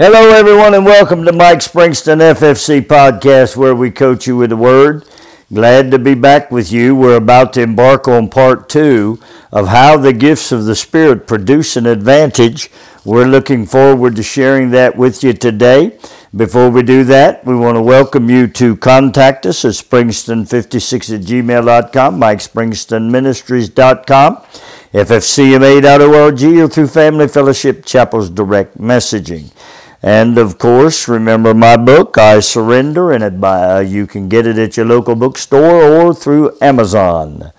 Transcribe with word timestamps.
Hello, 0.00 0.30
everyone, 0.30 0.74
and 0.74 0.86
welcome 0.86 1.24
to 1.24 1.32
Mike 1.32 1.58
Springston 1.58 2.20
FFC 2.20 2.80
podcast, 2.80 3.56
where 3.56 3.74
we 3.74 3.90
coach 3.90 4.28
you 4.28 4.36
with 4.36 4.50
the 4.50 4.56
word. 4.56 5.04
Glad 5.52 5.90
to 5.90 5.98
be 5.98 6.14
back 6.14 6.52
with 6.52 6.70
you. 6.70 6.94
We're 6.94 7.16
about 7.16 7.52
to 7.54 7.62
embark 7.62 8.06
on 8.06 8.28
part 8.28 8.68
two 8.68 9.18
of 9.50 9.66
how 9.66 9.96
the 9.96 10.12
gifts 10.12 10.52
of 10.52 10.66
the 10.66 10.76
Spirit 10.76 11.26
produce 11.26 11.76
an 11.76 11.86
advantage. 11.86 12.70
We're 13.04 13.26
looking 13.26 13.66
forward 13.66 14.14
to 14.14 14.22
sharing 14.22 14.70
that 14.70 14.96
with 14.96 15.24
you 15.24 15.32
today. 15.32 15.98
Before 16.36 16.70
we 16.70 16.84
do 16.84 17.02
that, 17.04 17.44
we 17.44 17.56
want 17.56 17.74
to 17.74 17.82
welcome 17.82 18.30
you 18.30 18.46
to 18.46 18.76
contact 18.76 19.46
us 19.46 19.64
at 19.64 19.72
springston56 19.72 21.12
at 21.12 21.22
gmail.com, 21.22 22.20
mikespringstonministries.com, 22.20 24.36
ffcma.org, 24.92 26.44
or 26.44 26.68
through 26.68 26.86
Family 26.86 27.26
Fellowship 27.26 27.84
Chapel's 27.84 28.30
direct 28.30 28.78
messaging. 28.78 29.50
And 30.02 30.38
of 30.38 30.58
course, 30.58 31.08
remember 31.08 31.54
my 31.54 31.76
book, 31.76 32.16
I 32.16 32.40
Surrender, 32.40 33.10
and 33.10 33.44
uh, 33.44 33.82
you 33.84 34.06
can 34.06 34.28
get 34.28 34.46
it 34.46 34.56
at 34.56 34.76
your 34.76 34.86
local 34.86 35.16
bookstore 35.16 35.82
or 35.82 36.14
through 36.14 36.56
Amazon. 36.60 37.50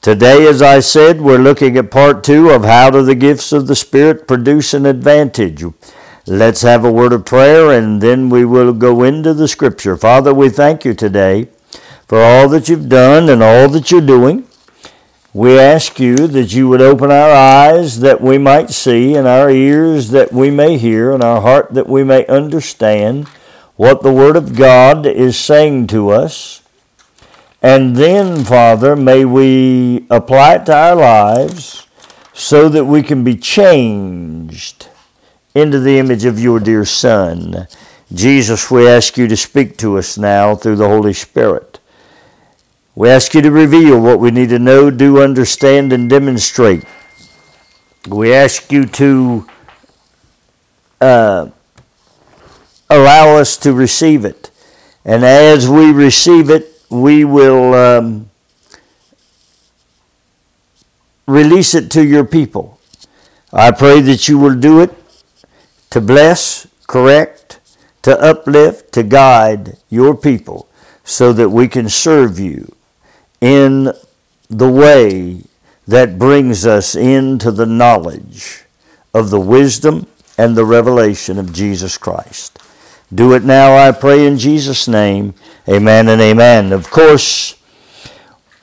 Today, 0.00 0.48
as 0.48 0.62
I 0.62 0.80
said, 0.80 1.20
we're 1.20 1.38
looking 1.38 1.76
at 1.76 1.90
part 1.90 2.24
two 2.24 2.50
of 2.50 2.64
How 2.64 2.90
Do 2.90 3.02
the 3.04 3.14
Gifts 3.14 3.52
of 3.52 3.66
the 3.66 3.76
Spirit 3.76 4.26
Produce 4.26 4.74
an 4.74 4.86
Advantage? 4.86 5.64
Let's 6.26 6.62
have 6.62 6.84
a 6.84 6.90
word 6.90 7.12
of 7.12 7.24
prayer 7.24 7.70
and 7.70 8.00
then 8.00 8.30
we 8.30 8.44
will 8.44 8.72
go 8.72 9.02
into 9.02 9.34
the 9.34 9.46
scripture. 9.46 9.96
Father, 9.96 10.32
we 10.32 10.48
thank 10.48 10.84
you 10.84 10.94
today 10.94 11.48
for 12.08 12.20
all 12.20 12.48
that 12.48 12.68
you've 12.68 12.88
done 12.88 13.28
and 13.28 13.42
all 13.42 13.68
that 13.68 13.90
you're 13.90 14.00
doing. 14.00 14.46
We 15.34 15.58
ask 15.58 15.98
you 15.98 16.26
that 16.26 16.52
you 16.52 16.68
would 16.68 16.82
open 16.82 17.10
our 17.10 17.30
eyes 17.30 18.00
that 18.00 18.20
we 18.20 18.36
might 18.36 18.70
see, 18.70 19.14
and 19.14 19.26
our 19.26 19.48
ears 19.48 20.10
that 20.10 20.30
we 20.30 20.50
may 20.50 20.76
hear, 20.76 21.10
and 21.10 21.22
our 21.22 21.40
heart 21.40 21.72
that 21.72 21.88
we 21.88 22.04
may 22.04 22.26
understand 22.26 23.28
what 23.76 24.02
the 24.02 24.12
Word 24.12 24.36
of 24.36 24.54
God 24.54 25.06
is 25.06 25.38
saying 25.38 25.86
to 25.86 26.10
us. 26.10 26.62
And 27.62 27.96
then, 27.96 28.44
Father, 28.44 28.94
may 28.94 29.24
we 29.24 30.04
apply 30.10 30.56
it 30.56 30.66
to 30.66 30.76
our 30.76 30.96
lives 30.96 31.86
so 32.34 32.68
that 32.68 32.84
we 32.84 33.02
can 33.02 33.24
be 33.24 33.36
changed 33.36 34.88
into 35.54 35.80
the 35.80 35.98
image 35.98 36.26
of 36.26 36.38
your 36.38 36.60
dear 36.60 36.84
Son. 36.84 37.66
Jesus, 38.12 38.70
we 38.70 38.86
ask 38.86 39.16
you 39.16 39.28
to 39.28 39.36
speak 39.36 39.78
to 39.78 39.96
us 39.96 40.18
now 40.18 40.54
through 40.54 40.76
the 40.76 40.88
Holy 40.88 41.14
Spirit. 41.14 41.78
We 42.94 43.08
ask 43.08 43.32
you 43.32 43.40
to 43.40 43.50
reveal 43.50 43.98
what 43.98 44.20
we 44.20 44.30
need 44.30 44.50
to 44.50 44.58
know, 44.58 44.90
do, 44.90 45.22
understand, 45.22 45.94
and 45.94 46.10
demonstrate. 46.10 46.84
We 48.06 48.34
ask 48.34 48.70
you 48.70 48.84
to 48.84 49.46
uh, 51.00 51.48
allow 52.90 53.36
us 53.36 53.56
to 53.58 53.72
receive 53.72 54.26
it. 54.26 54.50
And 55.06 55.24
as 55.24 55.70
we 55.70 55.90
receive 55.90 56.50
it, 56.50 56.68
we 56.90 57.24
will 57.24 57.72
um, 57.72 58.30
release 61.26 61.74
it 61.74 61.90
to 61.92 62.04
your 62.06 62.24
people. 62.24 62.78
I 63.54 63.70
pray 63.70 64.02
that 64.02 64.28
you 64.28 64.38
will 64.38 64.54
do 64.54 64.80
it 64.80 64.94
to 65.88 66.00
bless, 66.02 66.66
correct, 66.86 67.58
to 68.02 68.20
uplift, 68.20 68.92
to 68.92 69.02
guide 69.02 69.78
your 69.88 70.14
people 70.14 70.68
so 71.04 71.32
that 71.32 71.48
we 71.48 71.68
can 71.68 71.88
serve 71.88 72.38
you 72.38 72.70
in 73.42 73.92
the 74.48 74.70
way 74.70 75.42
that 75.88 76.16
brings 76.18 76.64
us 76.64 76.94
into 76.94 77.50
the 77.50 77.66
knowledge 77.66 78.62
of 79.12 79.30
the 79.30 79.40
wisdom 79.40 80.06
and 80.38 80.56
the 80.56 80.64
revelation 80.64 81.38
of 81.38 81.52
Jesus 81.52 81.98
Christ. 81.98 82.58
Do 83.12 83.34
it 83.34 83.42
now, 83.42 83.76
I 83.76 83.90
pray, 83.90 84.26
in 84.26 84.38
Jesus' 84.38 84.86
name. 84.86 85.34
Amen 85.68 86.08
and 86.08 86.20
amen. 86.20 86.72
Of 86.72 86.88
course, 86.90 87.56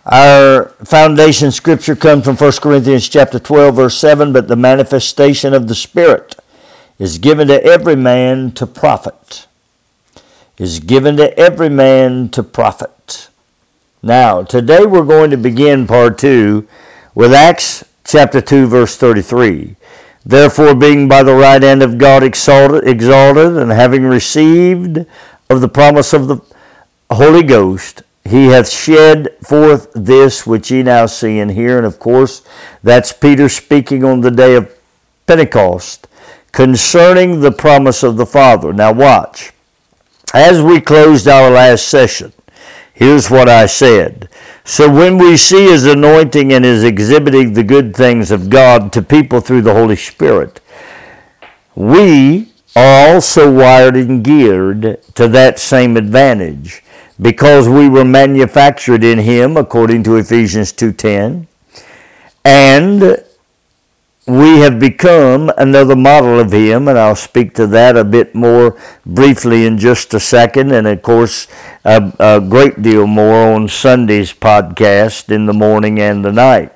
our 0.05 0.69
foundation 0.85 1.51
scripture 1.51 1.95
comes 1.95 2.23
from 2.23 2.37
1 2.37 2.51
Corinthians 2.53 3.09
chapter 3.09 3.37
12, 3.37 3.75
verse 3.75 3.97
7, 3.97 4.31
but 4.31 4.47
the 4.47 4.55
manifestation 4.55 5.53
of 5.53 5.67
the 5.67 5.75
Spirit 5.75 6.35
is 6.97 7.17
given 7.17 7.49
to 7.49 7.63
every 7.63 7.97
man 7.97 8.53
to 8.53 8.65
profit. 8.65 9.45
Is 10.57 10.79
given 10.79 11.17
to 11.17 11.37
every 11.37 11.69
man 11.69 12.29
to 12.29 12.43
profit. 12.43 13.29
Now, 14.01 14.43
today 14.43 14.85
we're 14.85 15.03
going 15.03 15.29
to 15.31 15.37
begin 15.37 15.85
part 15.85 16.17
two 16.17 16.65
with 17.13 17.33
Acts 17.33 17.83
chapter 18.05 18.39
2, 18.39 18.67
verse 18.67 18.95
33. 18.95 19.75
Therefore, 20.25 20.73
being 20.73 21.09
by 21.09 21.21
the 21.21 21.33
right 21.33 21.61
hand 21.61 21.83
of 21.83 21.97
God 21.97 22.23
exalted, 22.23 22.87
exalted, 22.87 23.57
and 23.57 23.71
having 23.71 24.05
received 24.05 25.05
of 25.49 25.59
the 25.59 25.67
promise 25.67 26.13
of 26.13 26.29
the 26.29 26.39
Holy 27.11 27.43
Ghost, 27.43 28.03
he 28.23 28.45
hath 28.45 28.69
shed 28.69 29.35
forth 29.41 29.91
this 29.93 30.47
which 30.47 30.71
ye 30.71 30.81
now 30.81 31.05
see 31.05 31.37
and 31.37 31.51
hear. 31.51 31.75
And 31.75 31.85
of 31.85 31.99
course, 31.99 32.41
that's 32.81 33.11
Peter 33.11 33.49
speaking 33.49 34.05
on 34.05 34.21
the 34.21 34.31
day 34.31 34.55
of 34.55 34.73
Pentecost 35.27 36.07
concerning 36.53 37.41
the 37.41 37.51
promise 37.51 38.01
of 38.01 38.15
the 38.15 38.25
Father. 38.25 38.71
Now, 38.71 38.93
watch. 38.93 39.51
As 40.33 40.61
we 40.61 40.79
closed 40.79 41.27
our 41.27 41.49
last 41.49 41.87
session, 41.89 42.31
Here's 42.99 43.31
what 43.31 43.47
I 43.47 43.65
said. 43.65 44.27
So 44.65 44.91
when 44.91 45.17
we 45.17 45.37
see 45.37 45.67
his 45.67 45.85
anointing 45.85 46.51
and 46.51 46.65
his 46.65 46.83
exhibiting 46.83 47.53
the 47.53 47.63
good 47.63 47.95
things 47.95 48.29
of 48.29 48.49
God 48.49 48.91
to 48.91 49.01
people 49.01 49.39
through 49.39 49.61
the 49.61 49.73
Holy 49.73 49.95
Spirit, 49.95 50.59
we 51.75 52.51
are 52.75 53.13
also 53.13 53.49
wired 53.49 53.95
and 53.95 54.21
geared 54.21 55.01
to 55.15 55.29
that 55.29 55.59
same 55.59 55.95
advantage 55.95 56.83
because 57.21 57.69
we 57.69 57.87
were 57.87 58.03
manufactured 58.03 59.05
in 59.05 59.19
him 59.19 59.55
according 59.55 60.03
to 60.03 60.17
Ephesians 60.17 60.73
2:10 60.73 61.47
and 62.43 63.23
we 64.29 64.59
have 64.59 64.79
become 64.79 65.51
another 65.57 65.95
model 65.95 66.39
of 66.39 66.51
him, 66.51 66.87
and 66.87 66.97
I'll 66.97 67.15
speak 67.15 67.53
to 67.55 67.67
that 67.67 67.97
a 67.97 68.03
bit 68.03 68.35
more 68.35 68.79
briefly 69.05 69.65
in 69.65 69.77
just 69.77 70.13
a 70.13 70.19
second, 70.19 70.71
and 70.71 70.87
of 70.87 71.01
course, 71.01 71.47
a, 71.83 72.13
a 72.19 72.39
great 72.39 72.81
deal 72.81 73.07
more 73.07 73.53
on 73.53 73.67
Sunday's 73.67 74.31
podcast 74.33 75.33
in 75.33 75.47
the 75.47 75.53
morning 75.53 75.99
and 75.99 76.23
the 76.23 76.31
night. 76.31 76.71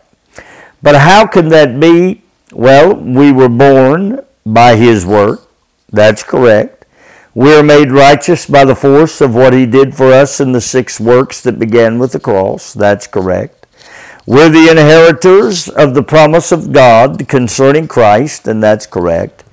But 0.81 0.95
how 0.95 1.27
can 1.27 1.49
that 1.49 1.79
be? 1.79 2.23
Well, 2.51 2.95
we 2.95 3.31
were 3.31 3.49
born 3.49 4.25
by 4.45 4.75
his 4.75 5.05
work. 5.05 5.47
That's 5.91 6.23
correct. 6.23 6.85
We 7.35 7.53
are 7.53 7.63
made 7.63 7.91
righteous 7.91 8.45
by 8.45 8.65
the 8.65 8.75
force 8.75 9.21
of 9.21 9.33
what 9.35 9.53
he 9.53 9.65
did 9.65 9.95
for 9.95 10.11
us 10.11 10.39
in 10.39 10.51
the 10.51 10.61
six 10.61 10.99
works 10.99 11.41
that 11.41 11.57
began 11.57 11.99
with 11.99 12.11
the 12.11 12.19
cross. 12.19 12.73
That's 12.73 13.07
correct. 13.07 13.62
We're 14.25 14.50
the 14.50 14.69
inheritors 14.72 15.67
of 15.67 15.94
the 15.94 16.03
promise 16.03 16.53
of 16.53 16.72
God 16.72 17.28
concerning 17.28 17.89
Christ, 17.89 18.47
and 18.47 18.63
that's 18.63 18.85
correct. 18.85 19.44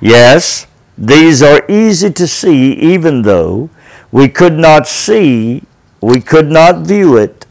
Yes, 0.00 0.66
these 0.98 1.42
are 1.42 1.64
easy 1.68 2.10
to 2.12 2.26
see, 2.26 2.72
even 2.72 3.22
though 3.22 3.70
we 4.10 4.28
could 4.28 4.54
not 4.54 4.88
see, 4.88 5.62
we 6.00 6.20
could 6.20 6.50
not 6.50 6.86
view 6.86 7.16
it, 7.16 7.46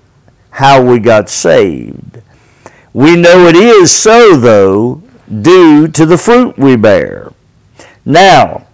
how 0.49 0.83
we 0.83 0.99
got 0.99 1.29
saved. 1.29 2.21
We 2.91 3.15
know 3.15 3.47
it 3.47 3.55
is 3.55 3.91
so, 3.91 4.35
though, 4.35 5.01
due 5.29 5.87
to 5.87 6.05
the 6.05 6.17
fruit 6.17 6.57
we 6.57 6.75
bear. 6.75 7.31
Now, 8.03 8.67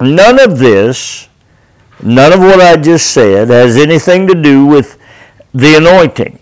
none 0.00 0.38
of 0.38 0.58
this, 0.58 1.28
none 2.02 2.32
of 2.32 2.40
what 2.40 2.60
I 2.60 2.76
just 2.76 3.10
said, 3.10 3.48
has 3.48 3.76
anything 3.76 4.26
to 4.26 4.34
do 4.34 4.66
with 4.66 4.98
the 5.54 5.76
anointing. 5.76 6.40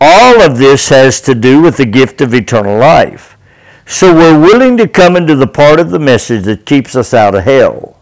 All 0.00 0.42
of 0.42 0.58
this 0.58 0.88
has 0.90 1.20
to 1.22 1.34
do 1.34 1.62
with 1.62 1.78
the 1.78 1.86
gift 1.86 2.20
of 2.20 2.34
eternal 2.34 2.78
life. 2.78 3.36
So 3.86 4.14
we're 4.14 4.38
willing 4.38 4.76
to 4.78 4.88
come 4.88 5.16
into 5.16 5.36
the 5.36 5.46
part 5.46 5.78
of 5.80 5.90
the 5.90 5.98
message 5.98 6.44
that 6.44 6.66
keeps 6.66 6.96
us 6.96 7.14
out 7.14 7.34
of 7.34 7.44
hell. 7.44 7.96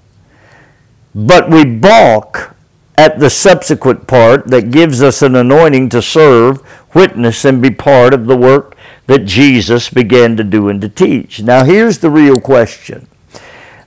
But 1.14 1.50
we 1.50 1.64
balk 1.64 2.54
at 2.96 3.18
the 3.18 3.30
subsequent 3.30 4.06
part 4.06 4.46
that 4.48 4.70
gives 4.70 5.02
us 5.02 5.22
an 5.22 5.36
anointing 5.36 5.90
to 5.90 6.02
serve, 6.02 6.62
witness, 6.94 7.44
and 7.44 7.60
be 7.60 7.70
part 7.70 8.14
of 8.14 8.26
the 8.26 8.36
work 8.36 8.76
that 9.06 9.24
Jesus 9.24 9.90
began 9.90 10.36
to 10.36 10.44
do 10.44 10.68
and 10.68 10.80
to 10.80 10.88
teach. 10.88 11.42
Now, 11.42 11.64
here's 11.64 11.98
the 11.98 12.10
real 12.10 12.40
question. 12.40 13.06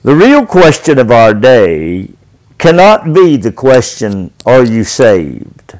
The 0.02 0.14
real 0.14 0.46
question 0.46 0.98
of 0.98 1.10
our 1.10 1.34
day 1.34 2.10
cannot 2.58 3.12
be 3.12 3.36
the 3.36 3.52
question, 3.52 4.32
Are 4.46 4.64
you 4.64 4.84
saved? 4.84 5.78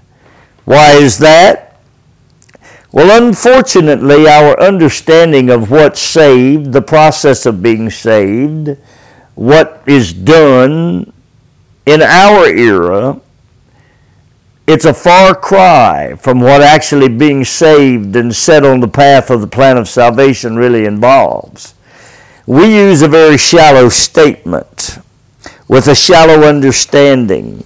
Why 0.64 0.92
is 0.94 1.18
that? 1.18 1.67
Well, 2.90 3.22
unfortunately, 3.22 4.26
our 4.26 4.58
understanding 4.60 5.50
of 5.50 5.70
what's 5.70 6.00
saved, 6.00 6.72
the 6.72 6.80
process 6.80 7.44
of 7.44 7.62
being 7.62 7.90
saved, 7.90 8.78
what 9.34 9.82
is 9.86 10.12
done 10.12 11.12
in 11.84 12.02
our 12.02 12.46
era, 12.46 13.20
it's 14.66 14.84
a 14.84 14.94
far 14.94 15.34
cry 15.34 16.14
from 16.16 16.40
what 16.40 16.60
actually 16.62 17.08
being 17.08 17.44
saved 17.44 18.16
and 18.16 18.34
set 18.34 18.64
on 18.64 18.80
the 18.80 18.88
path 18.88 19.30
of 19.30 19.40
the 19.40 19.46
plan 19.46 19.76
of 19.76 19.88
salvation 19.88 20.56
really 20.56 20.84
involves. 20.84 21.74
we 22.46 22.74
use 22.74 23.02
a 23.02 23.08
very 23.08 23.36
shallow 23.36 23.90
statement 23.90 24.98
with 25.68 25.86
a 25.86 25.94
shallow 25.94 26.48
understanding 26.48 27.62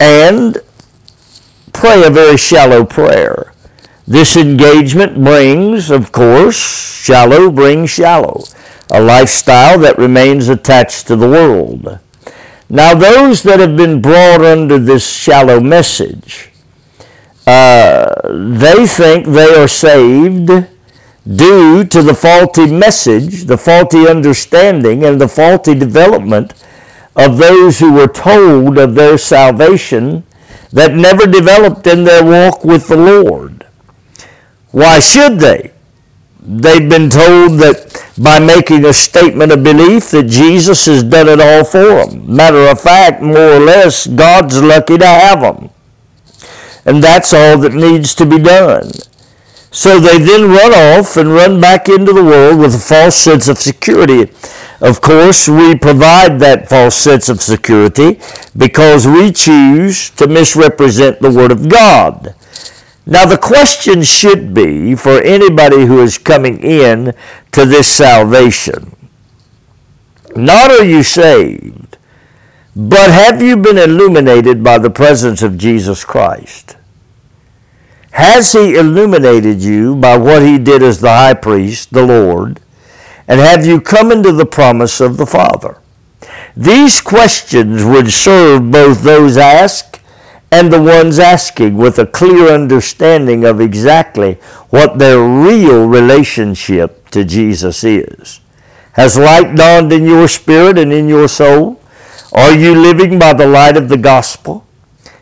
and 0.00 0.56
pray 1.74 2.02
a 2.02 2.10
very 2.10 2.38
shallow 2.38 2.82
prayer. 2.82 3.52
This 4.08 4.36
engagement 4.36 5.22
brings, 5.22 5.90
of 5.90 6.12
course, 6.12 6.56
shallow 6.56 7.50
brings 7.50 7.90
shallow, 7.90 8.44
a 8.90 9.00
lifestyle 9.00 9.80
that 9.80 9.98
remains 9.98 10.48
attached 10.48 11.08
to 11.08 11.16
the 11.16 11.28
world. 11.28 11.98
Now, 12.68 12.94
those 12.94 13.42
that 13.42 13.58
have 13.58 13.76
been 13.76 14.00
brought 14.00 14.42
under 14.42 14.78
this 14.78 15.08
shallow 15.08 15.60
message, 15.60 16.50
uh, 17.48 18.08
they 18.28 18.86
think 18.86 19.26
they 19.26 19.54
are 19.54 19.68
saved 19.68 20.50
due 21.26 21.84
to 21.84 22.02
the 22.02 22.14
faulty 22.14 22.70
message, 22.70 23.44
the 23.44 23.58
faulty 23.58 24.06
understanding, 24.06 25.04
and 25.04 25.20
the 25.20 25.28
faulty 25.28 25.74
development 25.74 26.54
of 27.16 27.38
those 27.38 27.80
who 27.80 27.92
were 27.92 28.06
told 28.06 28.78
of 28.78 28.94
their 28.94 29.18
salvation 29.18 30.22
that 30.72 30.94
never 30.94 31.26
developed 31.26 31.86
in 31.88 32.04
their 32.04 32.24
walk 32.24 32.64
with 32.64 32.86
the 32.86 32.96
Lord. 32.96 33.55
Why 34.76 34.98
should 34.98 35.38
they? 35.38 35.72
They've 36.38 36.86
been 36.86 37.08
told 37.08 37.60
that 37.60 38.12
by 38.22 38.40
making 38.40 38.84
a 38.84 38.92
statement 38.92 39.50
of 39.50 39.64
belief 39.64 40.10
that 40.10 40.24
Jesus 40.24 40.84
has 40.84 41.02
done 41.02 41.30
it 41.30 41.40
all 41.40 41.64
for 41.64 42.04
them. 42.04 42.36
Matter 42.36 42.68
of 42.68 42.78
fact, 42.78 43.22
more 43.22 43.54
or 43.54 43.58
less, 43.58 44.06
God's 44.06 44.60
lucky 44.60 44.98
to 44.98 45.06
have 45.06 45.40
them. 45.40 45.70
And 46.84 47.02
that's 47.02 47.32
all 47.32 47.56
that 47.56 47.72
needs 47.72 48.14
to 48.16 48.26
be 48.26 48.38
done. 48.38 48.90
So 49.70 49.98
they 49.98 50.18
then 50.18 50.50
run 50.50 50.74
off 50.74 51.16
and 51.16 51.32
run 51.32 51.58
back 51.58 51.88
into 51.88 52.12
the 52.12 52.22
world 52.22 52.58
with 52.58 52.74
a 52.74 52.78
false 52.78 53.16
sense 53.16 53.48
of 53.48 53.56
security. 53.56 54.30
Of 54.82 55.00
course, 55.00 55.48
we 55.48 55.74
provide 55.78 56.38
that 56.40 56.68
false 56.68 56.96
sense 56.96 57.30
of 57.30 57.40
security 57.40 58.20
because 58.54 59.06
we 59.06 59.32
choose 59.32 60.10
to 60.10 60.26
misrepresent 60.26 61.22
the 61.22 61.30
Word 61.30 61.50
of 61.50 61.70
God. 61.70 62.34
Now, 63.06 63.24
the 63.24 63.38
question 63.38 64.02
should 64.02 64.52
be 64.52 64.96
for 64.96 65.20
anybody 65.22 65.86
who 65.86 66.02
is 66.02 66.18
coming 66.18 66.58
in 66.58 67.14
to 67.52 67.64
this 67.64 67.88
salvation 67.88 68.96
not 70.36 70.70
are 70.70 70.84
you 70.84 71.02
saved, 71.02 71.96
but 72.74 73.10
have 73.10 73.40
you 73.40 73.56
been 73.56 73.78
illuminated 73.78 74.62
by 74.62 74.78
the 74.78 74.90
presence 74.90 75.42
of 75.42 75.56
Jesus 75.56 76.04
Christ? 76.04 76.76
Has 78.10 78.52
He 78.52 78.76
illuminated 78.76 79.62
you 79.62 79.96
by 79.96 80.18
what 80.18 80.42
He 80.42 80.58
did 80.58 80.82
as 80.82 81.00
the 81.00 81.08
high 81.08 81.34
priest, 81.34 81.92
the 81.92 82.04
Lord? 82.04 82.60
And 83.26 83.40
have 83.40 83.64
you 83.64 83.80
come 83.80 84.12
into 84.12 84.30
the 84.30 84.46
promise 84.46 85.00
of 85.00 85.16
the 85.16 85.26
Father? 85.26 85.78
These 86.54 87.00
questions 87.00 87.82
would 87.82 88.12
serve 88.12 88.70
both 88.70 89.02
those 89.02 89.38
asked 89.38 90.00
and 90.50 90.72
the 90.72 90.80
ones 90.80 91.18
asking 91.18 91.76
with 91.76 91.98
a 91.98 92.06
clear 92.06 92.48
understanding 92.48 93.44
of 93.44 93.60
exactly 93.60 94.34
what 94.70 94.98
their 94.98 95.20
real 95.20 95.86
relationship 95.86 97.08
to 97.10 97.24
Jesus 97.24 97.82
is. 97.84 98.40
Has 98.92 99.18
light 99.18 99.56
dawned 99.56 99.92
in 99.92 100.04
your 100.04 100.28
spirit 100.28 100.78
and 100.78 100.92
in 100.92 101.08
your 101.08 101.28
soul? 101.28 101.80
Are 102.32 102.54
you 102.54 102.74
living 102.74 103.18
by 103.18 103.32
the 103.32 103.46
light 103.46 103.76
of 103.76 103.88
the 103.88 103.96
gospel? 103.96 104.66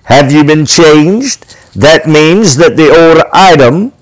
Have 0.05 0.31
you 0.31 0.45
been 0.45 0.67
changed? 0.67 1.57
That 1.75 2.07
means 2.07 2.57
that 2.57 2.77
the 2.77 2.91
old 2.91 3.25
item, 3.33 3.93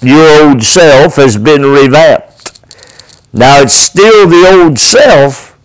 your 0.00 0.42
old 0.42 0.62
self, 0.62 1.16
has 1.16 1.38
been 1.38 1.62
revamped. 1.64 2.60
Now 3.32 3.62
it's 3.62 3.74
still 3.74 4.28
the 4.28 4.50
old 4.50 4.78
self, 4.78 5.58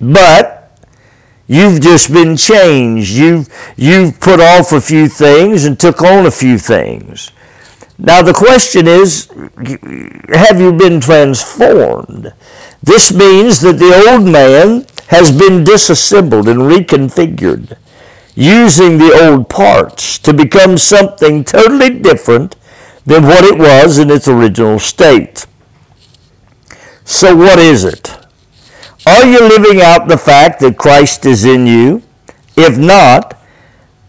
but 0.00 0.59
you've 1.50 1.80
just 1.80 2.12
been 2.12 2.36
changed. 2.36 3.10
You've, 3.10 3.48
you've 3.76 4.20
put 4.20 4.38
off 4.38 4.70
a 4.70 4.80
few 4.80 5.08
things 5.08 5.64
and 5.64 5.78
took 5.78 6.00
on 6.00 6.24
a 6.24 6.30
few 6.30 6.56
things. 6.58 7.32
Now 7.98 8.22
the 8.22 8.32
question 8.32 8.86
is, 8.86 9.28
have 10.32 10.60
you 10.60 10.72
been 10.72 11.00
transformed? 11.00 12.32
This 12.80 13.12
means 13.12 13.60
that 13.62 13.78
the 13.78 14.10
old 14.10 14.26
man 14.26 14.86
has 15.08 15.36
been 15.36 15.64
disassembled 15.64 16.48
and 16.48 16.60
reconfigured, 16.60 17.76
using 18.36 18.98
the 18.98 19.12
old 19.20 19.48
parts 19.48 20.18
to 20.20 20.32
become 20.32 20.78
something 20.78 21.42
totally 21.42 21.90
different 21.98 22.54
than 23.04 23.24
what 23.24 23.44
it 23.44 23.58
was 23.58 23.98
in 23.98 24.08
its 24.08 24.28
original 24.28 24.78
state. 24.78 25.46
So, 27.04 27.34
what 27.34 27.58
is 27.58 27.84
it? 27.84 28.19
Are 29.06 29.26
you 29.26 29.40
living 29.40 29.80
out 29.80 30.08
the 30.08 30.18
fact 30.18 30.60
that 30.60 30.76
Christ 30.76 31.24
is 31.24 31.44
in 31.44 31.66
you? 31.66 32.02
If 32.56 32.76
not, 32.78 33.38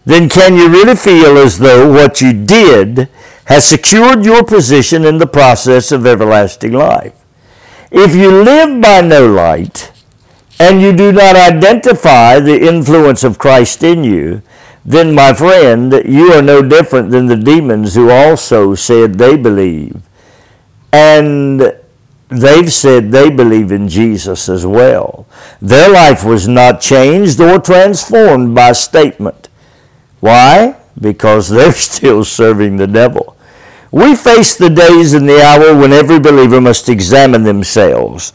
then 0.05 0.29
can 0.29 0.55
you 0.55 0.69
really 0.69 0.95
feel 0.95 1.37
as 1.37 1.59
though 1.59 1.91
what 1.91 2.21
you 2.21 2.33
did 2.33 3.07
has 3.45 3.65
secured 3.65 4.25
your 4.25 4.43
position 4.43 5.05
in 5.05 5.17
the 5.17 5.27
process 5.27 5.91
of 5.91 6.05
everlasting 6.05 6.73
life? 6.73 7.13
If 7.91 8.15
you 8.15 8.43
live 8.43 8.81
by 8.81 9.01
no 9.01 9.27
light 9.27 9.91
and 10.59 10.81
you 10.81 10.93
do 10.93 11.11
not 11.11 11.35
identify 11.35 12.39
the 12.39 12.67
influence 12.67 13.23
of 13.23 13.39
Christ 13.39 13.83
in 13.83 14.03
you, 14.03 14.41
then, 14.83 15.13
my 15.13 15.33
friend, 15.33 15.93
you 16.05 16.33
are 16.33 16.41
no 16.41 16.63
different 16.63 17.11
than 17.11 17.27
the 17.27 17.35
demons 17.35 17.93
who 17.93 18.09
also 18.09 18.73
said 18.73 19.15
they 19.15 19.37
believe. 19.37 20.01
And 20.91 21.75
they've 22.31 22.71
said 22.71 23.11
they 23.11 23.29
believe 23.29 23.71
in 23.71 23.87
Jesus 23.87 24.47
as 24.47 24.65
well. 24.65 25.27
Their 25.61 25.89
life 25.89 26.23
was 26.23 26.47
not 26.47 26.81
changed 26.81 27.39
or 27.39 27.59
transformed 27.59 28.55
by 28.55 28.71
statement. 28.71 29.49
Why? 30.21 30.77
Because 30.99 31.49
they're 31.49 31.71
still 31.91 32.23
serving 32.23 32.77
the 32.77 32.87
devil. 32.87 33.35
We 33.91 34.15
face 34.15 34.55
the 34.55 34.69
days 34.69 35.13
and 35.13 35.27
the 35.27 35.43
hour 35.43 35.75
when 35.75 35.91
every 35.91 36.19
believer 36.19 36.61
must 36.61 36.87
examine 36.87 37.43
themselves. 37.43 38.31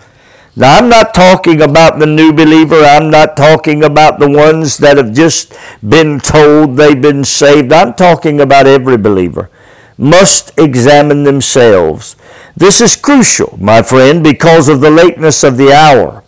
Now, 0.54 0.76
I'm 0.76 0.88
not 0.88 1.14
talking 1.14 1.62
about 1.62 1.98
the 1.98 2.06
new 2.06 2.32
believer. 2.32 2.80
I'm 2.82 3.10
not 3.10 3.36
talking 3.36 3.84
about 3.84 4.18
the 4.18 4.28
ones 4.28 4.78
that 4.78 4.96
have 4.96 5.12
just 5.12 5.54
been 5.86 6.18
told 6.18 6.76
they've 6.76 7.00
been 7.00 7.24
saved. 7.24 7.72
I'm 7.72 7.94
talking 7.94 8.40
about 8.40 8.66
every 8.66 8.96
believer 8.96 9.50
must 9.98 10.56
examine 10.58 11.24
themselves. 11.24 12.16
This 12.56 12.80
is 12.80 12.96
crucial, 12.96 13.56
my 13.60 13.82
friend, 13.82 14.22
because 14.22 14.68
of 14.68 14.80
the 14.80 14.90
lateness 14.90 15.42
of 15.42 15.56
the 15.56 15.72
hour 15.72 16.22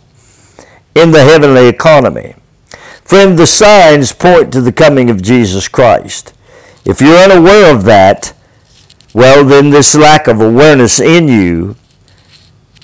in 0.95 1.11
the 1.11 1.23
heavenly 1.23 1.67
economy. 1.67 2.35
Friend, 3.03 3.37
the 3.37 3.47
signs 3.47 4.13
point 4.13 4.53
to 4.53 4.61
the 4.61 4.71
coming 4.71 5.09
of 5.09 5.21
Jesus 5.21 5.67
Christ. 5.67 6.33
If 6.85 7.01
you're 7.01 7.17
unaware 7.17 7.73
of 7.73 7.83
that, 7.85 8.33
well, 9.13 9.43
then 9.43 9.71
this 9.71 9.95
lack 9.95 10.27
of 10.27 10.39
awareness 10.39 10.99
in 10.99 11.27
you, 11.27 11.75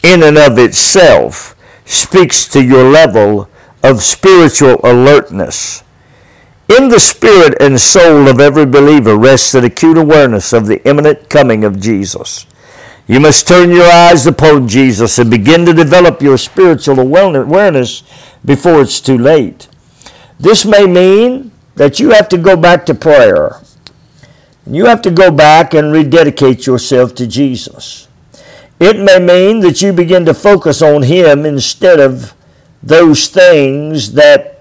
in 0.03 0.23
and 0.23 0.37
of 0.37 0.57
itself, 0.57 1.55
speaks 1.85 2.47
to 2.49 2.63
your 2.63 2.89
level 2.89 3.49
of 3.83 4.01
spiritual 4.01 4.79
alertness. 4.83 5.83
In 6.67 6.89
the 6.89 6.99
spirit 6.99 7.55
and 7.61 7.79
soul 7.79 8.27
of 8.27 8.39
every 8.39 8.65
believer 8.65 9.15
rests 9.15 9.53
an 9.53 9.63
acute 9.63 9.97
awareness 9.97 10.51
of 10.51 10.65
the 10.65 10.83
imminent 10.87 11.29
coming 11.29 11.63
of 11.63 11.79
Jesus. 11.79 12.47
You 13.07 13.19
must 13.19 13.47
turn 13.47 13.69
your 13.69 13.85
eyes 13.85 14.25
upon 14.25 14.67
Jesus 14.67 15.19
and 15.19 15.29
begin 15.29 15.65
to 15.67 15.73
develop 15.73 16.23
your 16.23 16.39
spiritual 16.39 16.99
awareness 16.99 18.01
before 18.43 18.81
it's 18.81 18.99
too 18.99 19.17
late. 19.17 19.67
This 20.39 20.65
may 20.65 20.87
mean 20.87 21.51
that 21.75 21.99
you 21.99 22.09
have 22.11 22.27
to 22.29 22.37
go 22.37 22.57
back 22.57 22.87
to 22.87 22.95
prayer. 22.95 23.61
You 24.65 24.85
have 24.85 25.03
to 25.03 25.11
go 25.11 25.29
back 25.29 25.75
and 25.75 25.91
rededicate 25.91 26.65
yourself 26.65 27.13
to 27.15 27.27
Jesus. 27.27 28.07
It 28.79 28.97
may 28.97 29.19
mean 29.19 29.59
that 29.59 29.83
you 29.83 29.93
begin 29.93 30.25
to 30.25 30.33
focus 30.33 30.81
on 30.81 31.03
Him 31.03 31.45
instead 31.45 31.99
of 31.99 32.33
those 32.81 33.27
things 33.27 34.13
that 34.13 34.54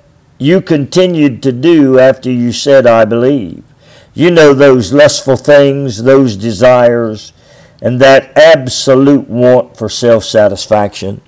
you 0.44 0.60
continued 0.60 1.42
to 1.42 1.52
do 1.52 1.98
after 1.98 2.30
you 2.30 2.52
said, 2.52 2.86
I 2.86 3.04
believe. 3.04 3.64
You 4.12 4.30
know 4.30 4.52
those 4.52 4.92
lustful 4.92 5.36
things, 5.36 6.04
those 6.04 6.36
desires, 6.36 7.32
and 7.80 8.00
that 8.00 8.36
absolute 8.36 9.28
want 9.28 9.76
for 9.76 9.88
self 9.88 10.24
satisfaction. 10.24 11.20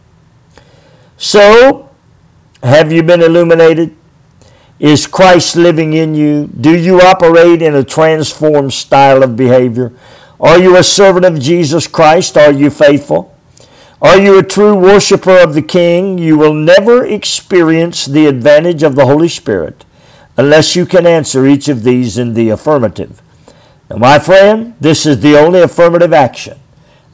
So, 1.16 1.90
have 2.62 2.92
you 2.92 3.02
been 3.02 3.22
illuminated? 3.22 3.96
Is 4.78 5.06
Christ 5.06 5.56
living 5.56 5.94
in 5.94 6.14
you? 6.14 6.48
Do 6.48 6.78
you 6.78 7.00
operate 7.00 7.62
in 7.62 7.74
a 7.74 7.82
transformed 7.82 8.74
style 8.74 9.22
of 9.22 9.34
behavior? 9.34 9.92
Are 10.38 10.58
you 10.58 10.76
a 10.76 10.82
servant 10.82 11.24
of 11.24 11.40
Jesus 11.40 11.86
Christ? 11.86 12.36
Are 12.36 12.52
you 12.52 12.68
faithful? 12.68 13.35
Are 14.06 14.20
you 14.20 14.38
a 14.38 14.44
true 14.44 14.76
worshiper 14.76 15.36
of 15.36 15.54
the 15.54 15.62
King? 15.62 16.16
You 16.16 16.38
will 16.38 16.54
never 16.54 17.04
experience 17.04 18.06
the 18.06 18.26
advantage 18.26 18.84
of 18.84 18.94
the 18.94 19.04
Holy 19.04 19.28
Spirit 19.28 19.84
unless 20.36 20.76
you 20.76 20.86
can 20.86 21.08
answer 21.08 21.44
each 21.44 21.66
of 21.66 21.82
these 21.82 22.16
in 22.16 22.34
the 22.34 22.50
affirmative. 22.50 23.20
Now, 23.90 23.96
my 23.96 24.20
friend, 24.20 24.76
this 24.80 25.06
is 25.06 25.18
the 25.18 25.36
only 25.36 25.60
affirmative 25.60 26.12
action 26.12 26.60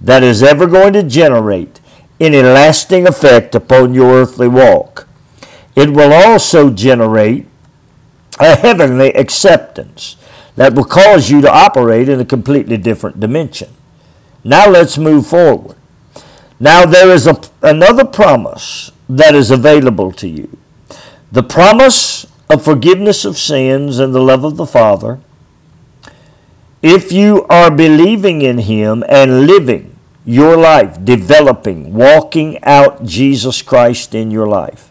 that 0.02 0.22
is 0.22 0.42
ever 0.42 0.66
going 0.66 0.92
to 0.92 1.02
generate 1.02 1.80
any 2.20 2.42
lasting 2.42 3.08
effect 3.08 3.54
upon 3.54 3.94
your 3.94 4.12
earthly 4.12 4.48
walk. 4.48 5.08
It 5.74 5.94
will 5.94 6.12
also 6.12 6.68
generate 6.68 7.46
a 8.38 8.54
heavenly 8.54 9.14
acceptance 9.14 10.16
that 10.56 10.74
will 10.74 10.84
cause 10.84 11.30
you 11.30 11.40
to 11.40 11.50
operate 11.50 12.10
in 12.10 12.20
a 12.20 12.26
completely 12.26 12.76
different 12.76 13.18
dimension. 13.18 13.70
Now 14.44 14.68
let's 14.68 14.98
move 14.98 15.26
forward. 15.26 15.76
Now 16.60 16.84
there 16.84 17.10
is 17.10 17.26
a, 17.26 17.40
another 17.62 18.04
promise 18.04 18.92
that 19.08 19.34
is 19.34 19.50
available 19.50 20.12
to 20.12 20.28
you. 20.28 20.58
The 21.30 21.42
promise 21.42 22.26
of 22.48 22.64
forgiveness 22.64 23.24
of 23.24 23.38
sins 23.38 23.98
and 23.98 24.14
the 24.14 24.20
love 24.20 24.44
of 24.44 24.56
the 24.56 24.66
Father. 24.66 25.20
If 26.82 27.12
you 27.12 27.44
are 27.48 27.70
believing 27.70 28.42
in 28.42 28.58
Him 28.58 29.02
and 29.08 29.46
living 29.46 29.98
your 30.24 30.56
life, 30.56 31.04
developing, 31.04 31.94
walking 31.94 32.62
out 32.62 33.04
Jesus 33.04 33.62
Christ 33.62 34.14
in 34.14 34.30
your 34.30 34.46
life, 34.46 34.90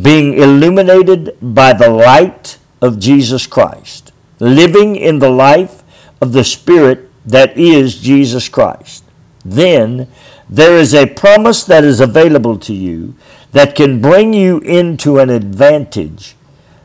being 0.00 0.34
illuminated 0.34 1.36
by 1.40 1.72
the 1.72 1.90
light 1.90 2.58
of 2.82 2.98
Jesus 2.98 3.46
Christ, 3.46 4.12
living 4.40 4.96
in 4.96 5.20
the 5.20 5.30
life 5.30 5.82
of 6.20 6.32
the 6.32 6.44
Spirit 6.44 7.10
that 7.24 7.56
is 7.56 7.98
Jesus 7.98 8.48
Christ, 8.48 9.04
then 9.44 10.08
there 10.48 10.76
is 10.76 10.94
a 10.94 11.06
promise 11.06 11.64
that 11.64 11.84
is 11.84 12.00
available 12.00 12.58
to 12.58 12.74
you 12.74 13.14
that 13.52 13.74
can 13.74 14.00
bring 14.00 14.32
you 14.32 14.58
into 14.60 15.18
an 15.18 15.30
advantage 15.30 16.36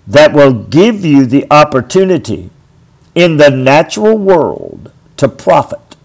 that 0.07 0.33
will 0.33 0.53
give 0.53 1.05
you 1.05 1.25
the 1.25 1.45
opportunity 1.51 2.49
in 3.13 3.37
the 3.37 3.49
natural 3.49 4.17
world 4.17 4.91
to 5.17 5.27
profit, 5.27 5.95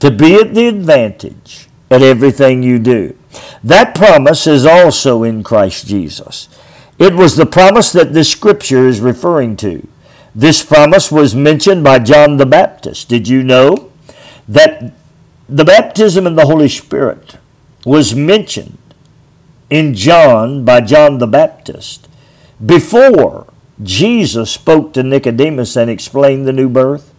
to 0.00 0.10
be 0.10 0.34
at 0.34 0.54
the 0.54 0.66
advantage 0.68 1.68
at 1.90 2.02
everything 2.02 2.62
you 2.62 2.78
do. 2.78 3.16
That 3.62 3.94
promise 3.94 4.46
is 4.46 4.66
also 4.66 5.22
in 5.22 5.42
Christ 5.42 5.86
Jesus. 5.86 6.48
It 6.98 7.14
was 7.14 7.36
the 7.36 7.46
promise 7.46 7.92
that 7.92 8.12
this 8.12 8.30
scripture 8.30 8.88
is 8.88 9.00
referring 9.00 9.56
to. 9.58 9.86
This 10.34 10.64
promise 10.64 11.12
was 11.12 11.34
mentioned 11.34 11.84
by 11.84 12.00
John 12.00 12.36
the 12.36 12.46
Baptist. 12.46 13.08
Did 13.08 13.28
you 13.28 13.42
know 13.42 13.90
that 14.48 14.92
the 15.48 15.64
baptism 15.64 16.26
in 16.26 16.34
the 16.36 16.46
Holy 16.46 16.68
Spirit 16.68 17.38
was 17.84 18.14
mentioned 18.14 18.78
in 19.70 19.94
John 19.94 20.64
by 20.64 20.80
John 20.80 21.18
the 21.18 21.26
Baptist 21.26 22.08
before 22.64 23.46
Jesus 23.82 24.50
spoke 24.50 24.92
to 24.94 25.02
Nicodemus 25.02 25.76
and 25.76 25.90
explained 25.90 26.46
the 26.46 26.52
new 26.52 26.68
birth? 26.68 27.14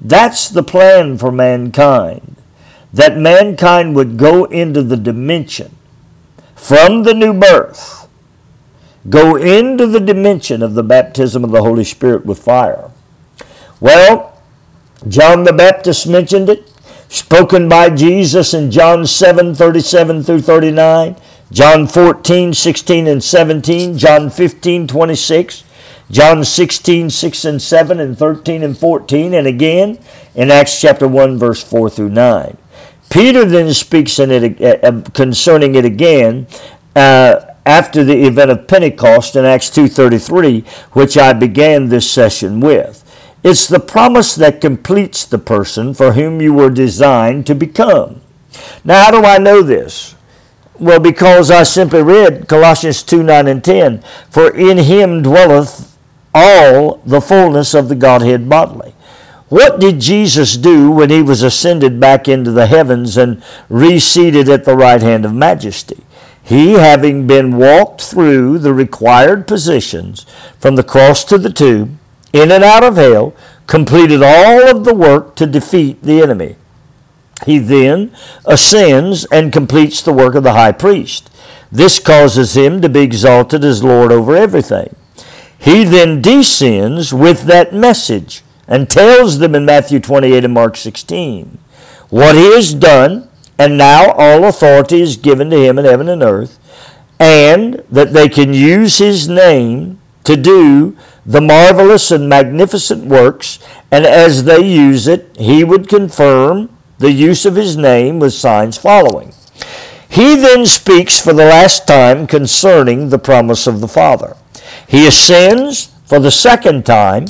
That's 0.00 0.48
the 0.48 0.62
plan 0.62 1.18
for 1.18 1.30
mankind. 1.30 2.36
That 2.92 3.16
mankind 3.16 3.94
would 3.96 4.16
go 4.16 4.44
into 4.44 4.82
the 4.82 4.96
dimension 4.96 5.76
from 6.54 7.02
the 7.02 7.14
new 7.14 7.32
birth, 7.32 8.08
go 9.08 9.36
into 9.36 9.86
the 9.86 10.00
dimension 10.00 10.62
of 10.62 10.74
the 10.74 10.82
baptism 10.82 11.44
of 11.44 11.50
the 11.50 11.62
Holy 11.62 11.84
Spirit 11.84 12.24
with 12.24 12.38
fire. 12.42 12.90
Well, 13.80 14.40
John 15.06 15.44
the 15.44 15.52
Baptist 15.52 16.06
mentioned 16.06 16.48
it, 16.48 16.70
spoken 17.08 17.68
by 17.68 17.90
Jesus 17.90 18.54
in 18.54 18.70
John 18.70 19.06
7 19.06 19.54
37 19.54 20.22
through 20.22 20.42
39. 20.42 21.16
John 21.54 21.86
14, 21.86 22.52
16, 22.52 23.06
and 23.06 23.22
17, 23.22 23.96
John 23.96 24.28
15, 24.28 24.88
26, 24.88 25.62
John 26.10 26.44
16, 26.44 27.10
6 27.10 27.44
and 27.44 27.62
7, 27.62 28.00
and 28.00 28.18
13 28.18 28.62
and 28.64 28.76
14, 28.76 29.34
and 29.34 29.46
again 29.46 29.98
in 30.34 30.50
Acts 30.50 30.80
chapter 30.80 31.06
1, 31.06 31.38
verse 31.38 31.62
4 31.62 31.90
through 31.90 32.08
9. 32.08 32.56
Peter 33.08 33.44
then 33.44 33.72
speaks 33.72 34.18
in 34.18 34.32
it, 34.32 34.60
uh, 34.60 34.84
uh, 34.84 35.02
concerning 35.12 35.76
it 35.76 35.84
again 35.84 36.48
uh, 36.96 37.40
after 37.64 38.02
the 38.02 38.26
event 38.26 38.50
of 38.50 38.66
Pentecost 38.66 39.36
in 39.36 39.44
Acts 39.44 39.70
2.33, 39.70 40.66
which 40.96 41.16
I 41.16 41.34
began 41.34 41.88
this 41.88 42.10
session 42.10 42.58
with. 42.58 43.03
It's 43.44 43.68
the 43.68 43.78
promise 43.78 44.34
that 44.36 44.62
completes 44.62 45.26
the 45.26 45.38
person 45.38 45.92
for 45.92 46.12
whom 46.12 46.40
you 46.40 46.54
were 46.54 46.70
designed 46.70 47.46
to 47.46 47.54
become. 47.54 48.22
Now, 48.82 49.04
how 49.04 49.10
do 49.10 49.26
I 49.26 49.36
know 49.36 49.62
this? 49.62 50.14
Well, 50.80 50.98
because 50.98 51.50
I 51.50 51.62
simply 51.62 52.02
read 52.02 52.48
Colossians 52.48 53.02
2 53.02 53.22
9 53.22 53.46
and 53.46 53.62
10. 53.62 54.02
For 54.30 54.50
in 54.50 54.78
him 54.78 55.22
dwelleth 55.22 55.96
all 56.34 56.96
the 57.04 57.20
fullness 57.20 57.74
of 57.74 57.88
the 57.88 57.94
Godhead 57.94 58.48
bodily. 58.48 58.94
What 59.50 59.78
did 59.78 60.00
Jesus 60.00 60.56
do 60.56 60.90
when 60.90 61.10
he 61.10 61.22
was 61.22 61.42
ascended 61.42 62.00
back 62.00 62.26
into 62.26 62.50
the 62.50 62.66
heavens 62.66 63.16
and 63.18 63.42
reseated 63.68 64.48
at 64.48 64.64
the 64.64 64.74
right 64.74 65.02
hand 65.02 65.26
of 65.26 65.34
majesty? 65.34 66.02
He, 66.42 66.72
having 66.72 67.26
been 67.26 67.56
walked 67.56 68.02
through 68.02 68.58
the 68.58 68.74
required 68.74 69.46
positions 69.46 70.26
from 70.58 70.76
the 70.76 70.82
cross 70.82 71.24
to 71.24 71.38
the 71.38 71.52
tomb, 71.52 72.00
in 72.34 72.50
and 72.50 72.64
out 72.64 72.82
of 72.82 72.96
hell, 72.96 73.32
completed 73.68 74.20
all 74.22 74.68
of 74.68 74.84
the 74.84 74.94
work 74.94 75.36
to 75.36 75.46
defeat 75.46 76.02
the 76.02 76.20
enemy. 76.20 76.56
He 77.46 77.58
then 77.58 78.14
ascends 78.44 79.24
and 79.26 79.52
completes 79.52 80.02
the 80.02 80.12
work 80.12 80.34
of 80.34 80.42
the 80.42 80.52
high 80.52 80.72
priest. 80.72 81.30
This 81.70 82.00
causes 82.00 82.56
him 82.56 82.82
to 82.82 82.88
be 82.88 83.00
exalted 83.00 83.64
as 83.64 83.84
Lord 83.84 84.10
over 84.10 84.34
everything. 84.34 84.94
He 85.56 85.84
then 85.84 86.20
descends 86.20 87.14
with 87.14 87.42
that 87.44 87.72
message 87.72 88.42
and 88.66 88.90
tells 88.90 89.38
them 89.38 89.54
in 89.54 89.64
Matthew 89.64 90.00
28 90.00 90.44
and 90.44 90.54
Mark 90.54 90.76
16 90.76 91.58
what 92.10 92.34
he 92.34 92.52
has 92.54 92.74
done, 92.74 93.28
and 93.58 93.78
now 93.78 94.12
all 94.12 94.44
authority 94.44 95.00
is 95.00 95.16
given 95.16 95.50
to 95.50 95.56
him 95.56 95.78
in 95.78 95.84
heaven 95.84 96.08
and 96.08 96.22
earth, 96.22 96.58
and 97.18 97.82
that 97.90 98.12
they 98.12 98.28
can 98.28 98.52
use 98.52 98.98
his 98.98 99.28
name 99.28 100.00
to 100.24 100.36
do 100.36 100.96
the 101.26 101.40
marvelous 101.40 102.10
and 102.10 102.28
magnificent 102.28 103.06
works, 103.06 103.58
and 103.90 104.04
as 104.04 104.44
they 104.44 104.60
use 104.60 105.06
it, 105.08 105.36
he 105.38 105.64
would 105.64 105.88
confirm 105.88 106.68
the 106.98 107.12
use 107.12 107.46
of 107.46 107.56
his 107.56 107.76
name 107.76 108.18
with 108.18 108.32
signs 108.32 108.76
following. 108.76 109.32
He 110.08 110.36
then 110.36 110.64
speaks 110.66 111.20
for 111.20 111.32
the 111.32 111.44
last 111.46 111.86
time 111.86 112.26
concerning 112.26 113.08
the 113.08 113.18
promise 113.18 113.66
of 113.66 113.80
the 113.80 113.88
Father. 113.88 114.36
He 114.86 115.06
ascends 115.06 115.92
for 116.04 116.20
the 116.20 116.30
second 116.30 116.86
time 116.86 117.26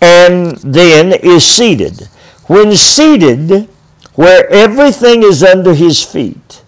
and 0.00 0.56
then 0.58 1.12
is 1.12 1.44
seated. 1.44 2.08
When 2.46 2.76
seated, 2.76 3.68
where 4.14 4.48
everything 4.50 5.22
is 5.22 5.42
under 5.42 5.74
his 5.74 6.04
feet, 6.04 6.62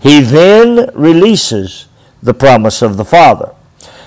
he 0.00 0.20
then 0.20 0.90
releases 0.94 1.86
the 2.22 2.34
promise 2.34 2.82
of 2.82 2.96
the 2.96 3.04
Father. 3.04 3.54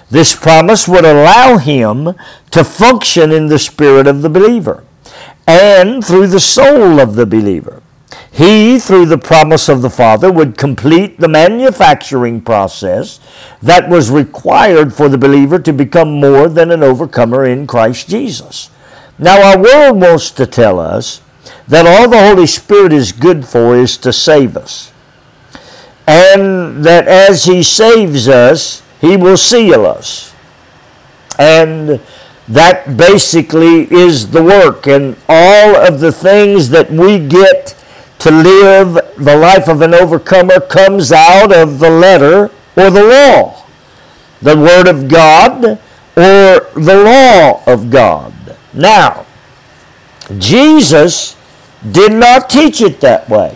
This 0.10 0.36
promise 0.36 0.88
would 0.88 1.06
allow 1.06 1.58
him 1.58 2.16
to 2.52 2.64
function 2.64 3.32
in 3.32 3.48
the 3.48 3.60
spirit 3.60 4.08
of 4.08 4.22
the 4.22 4.30
believer 4.30 4.84
and 5.46 6.06
through 6.06 6.28
the 6.28 6.40
soul 6.40 7.00
of 7.00 7.16
the 7.16 7.26
believer. 7.26 7.82
He, 8.32 8.78
through 8.78 9.08
the 9.08 9.18
promise 9.18 9.68
of 9.68 9.82
the 9.82 9.90
Father, 9.90 10.32
would 10.32 10.58
complete 10.58 11.20
the 11.20 11.28
manufacturing 11.28 12.42
process 12.42 13.20
that 13.62 13.90
was 13.90 14.12
required 14.12 14.94
for 14.94 15.10
the 15.10 15.18
believer 15.18 15.60
to 15.60 15.74
become 15.74 16.20
more 16.20 16.48
than 16.48 16.72
an 16.72 16.84
overcomer 16.84 17.46
in 17.46 17.66
Christ 17.66 18.08
Jesus. 18.08 18.70
Now, 19.18 19.42
our 19.42 19.60
world 19.60 20.00
wants 20.02 20.30
to 20.32 20.46
tell 20.46 20.80
us 20.80 21.22
that 21.68 21.88
all 21.88 22.08
the 22.08 22.28
Holy 22.28 22.46
Spirit 22.46 22.94
is 22.94 23.12
good 23.12 23.46
for 23.46 23.76
is 23.76 23.98
to 23.98 24.14
save 24.14 24.56
us. 24.56 24.92
And 26.06 26.84
that 26.86 27.08
as 27.08 27.46
He 27.46 27.64
saves 27.64 28.28
us, 28.28 28.84
He 29.00 29.18
will 29.18 29.38
seal 29.38 29.86
us. 29.86 30.34
And 31.40 32.02
that 32.48 32.98
basically 32.98 33.92
is 33.92 34.32
the 34.32 34.44
work. 34.44 34.88
And 34.88 35.16
all 35.28 35.76
of 35.76 36.00
the 36.00 36.12
things 36.12 36.70
that 36.70 36.90
we 36.92 37.20
get 37.20 37.76
to 38.20 38.32
live 38.32 38.94
the 39.18 39.36
life 39.36 39.68
of 39.68 39.82
an 39.82 39.94
overcomer 39.94 40.60
comes 40.60 41.12
out 41.12 41.56
of 41.56 41.80
the 41.80 41.90
letter 41.90 42.46
or 42.76 42.90
the 42.90 43.04
law, 43.04 43.66
the 44.42 44.56
Word 44.58 44.88
of 44.88 45.08
God 45.08 45.80
or 46.16 46.68
the 46.76 47.04
law 47.04 47.64
of 47.72 47.90
God. 47.90 48.34
Now, 48.74 49.26
Jesus 50.38 51.36
did 51.92 52.12
not 52.12 52.50
teach 52.50 52.82
it 52.82 53.00
that 53.02 53.30
way. 53.30 53.56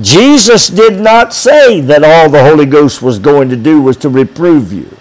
Jesus 0.00 0.68
did 0.68 1.00
not 1.00 1.32
say 1.32 1.80
that 1.80 2.04
all 2.04 2.28
the 2.28 2.44
Holy 2.44 2.66
Ghost 2.66 3.00
was 3.00 3.18
going 3.18 3.48
to 3.48 3.56
do 3.56 3.80
was 3.80 3.96
to 3.98 4.08
reprove 4.08 4.72
you 4.72 4.96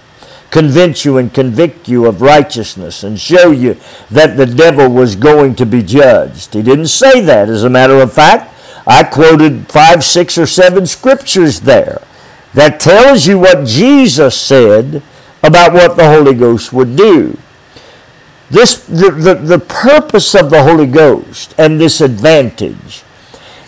convince 0.55 1.03
you 1.03 1.17
and 1.17 1.33
convict 1.33 1.89
you 1.89 2.05
of 2.05 2.21
righteousness 2.21 3.03
and 3.03 3.19
show 3.19 3.51
you 3.51 3.75
that 4.09 4.37
the 4.37 4.45
devil 4.45 4.87
was 4.87 5.17
going 5.17 5.53
to 5.53 5.65
be 5.65 5.83
judged. 5.83 6.53
He 6.53 6.61
didn't 6.61 6.87
say 6.87 7.19
that. 7.19 7.49
As 7.49 7.65
a 7.65 7.69
matter 7.69 7.99
of 7.99 8.13
fact, 8.13 8.53
I 8.87 9.03
quoted 9.03 9.69
five, 9.69 10.01
six, 10.01 10.37
or 10.37 10.45
seven 10.45 10.85
scriptures 10.85 11.59
there 11.59 12.01
that 12.53 12.79
tells 12.79 13.27
you 13.27 13.37
what 13.37 13.67
Jesus 13.67 14.39
said 14.39 15.03
about 15.43 15.73
what 15.73 15.97
the 15.97 16.09
Holy 16.09 16.33
Ghost 16.33 16.71
would 16.71 16.95
do. 16.95 17.37
This, 18.49 18.77
the, 18.85 19.11
the, 19.11 19.35
the 19.35 19.59
purpose 19.59 20.33
of 20.35 20.51
the 20.51 20.63
Holy 20.63 20.87
Ghost 20.87 21.53
and 21.57 21.81
this 21.81 21.99
advantage 21.99 23.03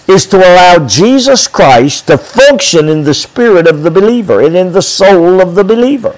is 0.07 0.25
to 0.27 0.37
allow 0.37 0.87
Jesus 0.87 1.47
Christ 1.47 2.07
to 2.07 2.17
function 2.17 2.87
in 2.87 3.03
the 3.03 3.13
spirit 3.13 3.67
of 3.67 3.83
the 3.83 3.91
believer 3.91 4.41
and 4.41 4.55
in 4.55 4.71
the 4.71 4.81
soul 4.81 5.41
of 5.41 5.55
the 5.55 5.63
believer. 5.63 6.15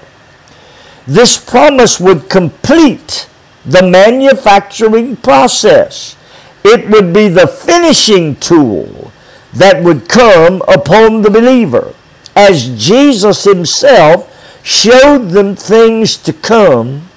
This 1.06 1.38
promise 1.38 1.98
would 1.98 2.30
complete 2.30 3.28
the 3.64 3.82
manufacturing 3.82 5.16
process. 5.16 6.16
It 6.62 6.88
would 6.88 7.12
be 7.12 7.28
the 7.28 7.48
finishing 7.48 8.36
tool 8.36 9.10
that 9.52 9.82
would 9.82 10.08
come 10.08 10.62
upon 10.68 11.22
the 11.22 11.30
believer 11.30 11.94
as 12.36 12.68
Jesus 12.82 13.44
himself 13.44 14.28
showed 14.62 15.30
them 15.30 15.56
things 15.56 16.16
to 16.18 16.32
come 16.32 17.09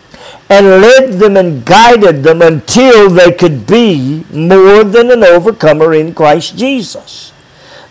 and 0.50 0.66
led 0.68 1.14
them 1.14 1.38
and 1.38 1.66
guided 1.66 2.24
them 2.24 2.42
until 2.42 3.10
they 3.10 3.32
could 3.32 3.66
be 3.66 4.26
more 4.32 4.84
than 4.84 5.12
an 5.12 5.24
overcomer 5.24 5.94
in 5.94 6.14
Christ 6.14 6.58
Jesus. 6.58 7.32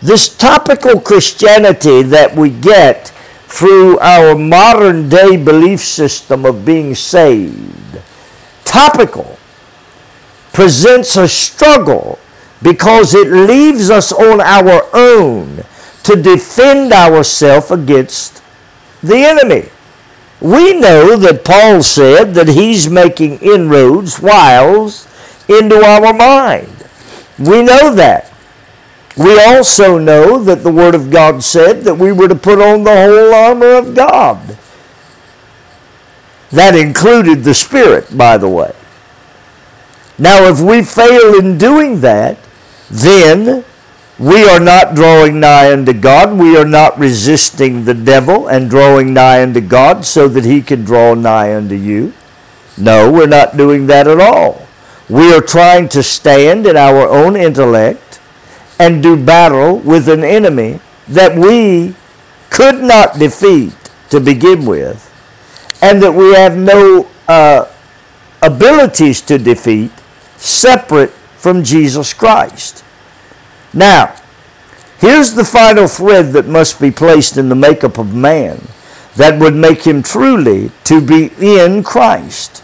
This 0.01 0.35
topical 0.37 1.01
Christianity 1.01 2.03
that 2.03 2.35
we 2.35 2.51
get 2.51 3.09
through 3.47 3.99
our 4.01 4.35
modern 4.35 5.09
day 5.09 5.37
belief 5.37 5.81
system 5.81 6.45
of 6.45 6.65
being 6.65 6.95
saved, 6.95 8.01
topical, 8.65 9.39
presents 10.53 11.17
a 11.17 11.29
struggle 11.29 12.19
because 12.63 13.15
it 13.15 13.29
leaves 13.29 13.91
us 13.91 14.13
on 14.13 14.41
our 14.41 14.89
own 14.93 15.65
to 16.03 16.17
defend 16.21 16.93
ourselves 16.93 17.71
against 17.71 18.43
the 19.03 19.17
enemy. 19.17 19.69
We 20.43 20.75
know 20.75 21.17
that 21.17 21.45
Paul 21.45 21.85
said 21.85 22.35
that 22.35 22.49
he's 22.49 22.91
making 22.91 23.39
inroads, 23.39 24.21
wiles, 24.21 25.07
into 25.49 25.77
our 25.77 26.13
mind. 26.13 26.85
We 27.39 27.63
know 27.63 27.95
that. 27.95 28.33
We 29.17 29.39
also 29.39 29.99
know 29.99 30.43
that 30.43 30.65
the 30.65 30.73
Word 30.73 30.97
of 30.97 31.13
God 31.13 31.45
said 31.45 31.83
that 31.83 31.95
we 31.95 32.11
were 32.11 32.27
to 32.27 32.35
put 32.35 32.61
on 32.61 32.83
the 32.83 32.91
whole 32.91 33.33
armor 33.33 33.75
of 33.75 33.95
God. 33.95 34.59
That 36.51 36.75
included 36.75 37.45
the 37.45 37.55
Spirit, 37.55 38.19
by 38.19 38.37
the 38.37 38.49
way. 38.49 38.75
Now, 40.19 40.49
if 40.49 40.61
we 40.61 40.83
fail 40.83 41.39
in 41.39 41.57
doing 41.57 42.01
that, 42.01 42.37
then 42.91 43.65
we 44.23 44.45
are 44.45 44.61
not 44.61 44.95
drawing 44.95 45.41
nigh 45.41 45.73
unto 45.73 45.93
God. 45.93 46.39
We 46.39 46.57
are 46.57 46.65
not 46.65 46.97
resisting 46.97 47.85
the 47.85 47.95
devil 47.95 48.47
and 48.47 48.71
drawing 48.71 49.13
nigh 49.13 49.43
unto 49.43 49.61
God 49.61 50.05
so 50.05 50.29
that 50.29 50.45
he 50.45 50.63
can 50.63 50.85
draw 50.85 51.15
nigh 51.15 51.57
unto 51.57 51.75
you. 51.75 52.13
No, 52.79 53.11
we're 53.11 53.27
not 53.27 53.57
doing 53.57 53.89
that 53.89 54.07
at 54.07 54.21
all. 54.21 54.65
We 55.09 55.35
are 55.35 55.41
trying 55.41 55.89
to 55.89 56.05
stand 56.05 56.69
in 56.69 56.77
our 56.77 57.09
own 57.09 57.35
intellect 57.35 58.21
and 58.79 59.03
do 59.03 59.17
battle 59.17 59.79
with 59.81 60.09
an 60.09 60.23
enemy 60.23 60.79
that 61.09 61.37
we 61.37 61.97
could 62.49 62.81
not 62.81 63.19
defeat 63.19 63.75
to 64.11 64.21
begin 64.21 64.65
with 64.65 65.03
and 65.83 66.01
that 66.01 66.13
we 66.13 66.33
have 66.35 66.57
no 66.57 67.09
uh, 67.27 67.67
abilities 68.41 69.21
to 69.23 69.37
defeat 69.37 69.91
separate 70.37 71.11
from 71.11 71.65
Jesus 71.65 72.15
Christ. 72.15 72.85
Now, 73.75 74.15
here's 74.99 75.35
the 75.35 75.45
final 75.45 75.89
thread 75.89 76.33
that 76.33 76.47
must 76.47 76.81
be 76.81 76.91
placed 76.91 77.37
in 77.37 77.49
the 77.49 77.55
makeup 77.55 77.99
of 77.99 78.15
man 78.15 78.61
that 79.17 79.39
would 79.39 79.55
make 79.55 79.83
him 79.83 80.03
truly 80.03 80.71
to 80.85 81.01
be 81.01 81.31
in 81.39 81.83
Christ. 81.83 82.63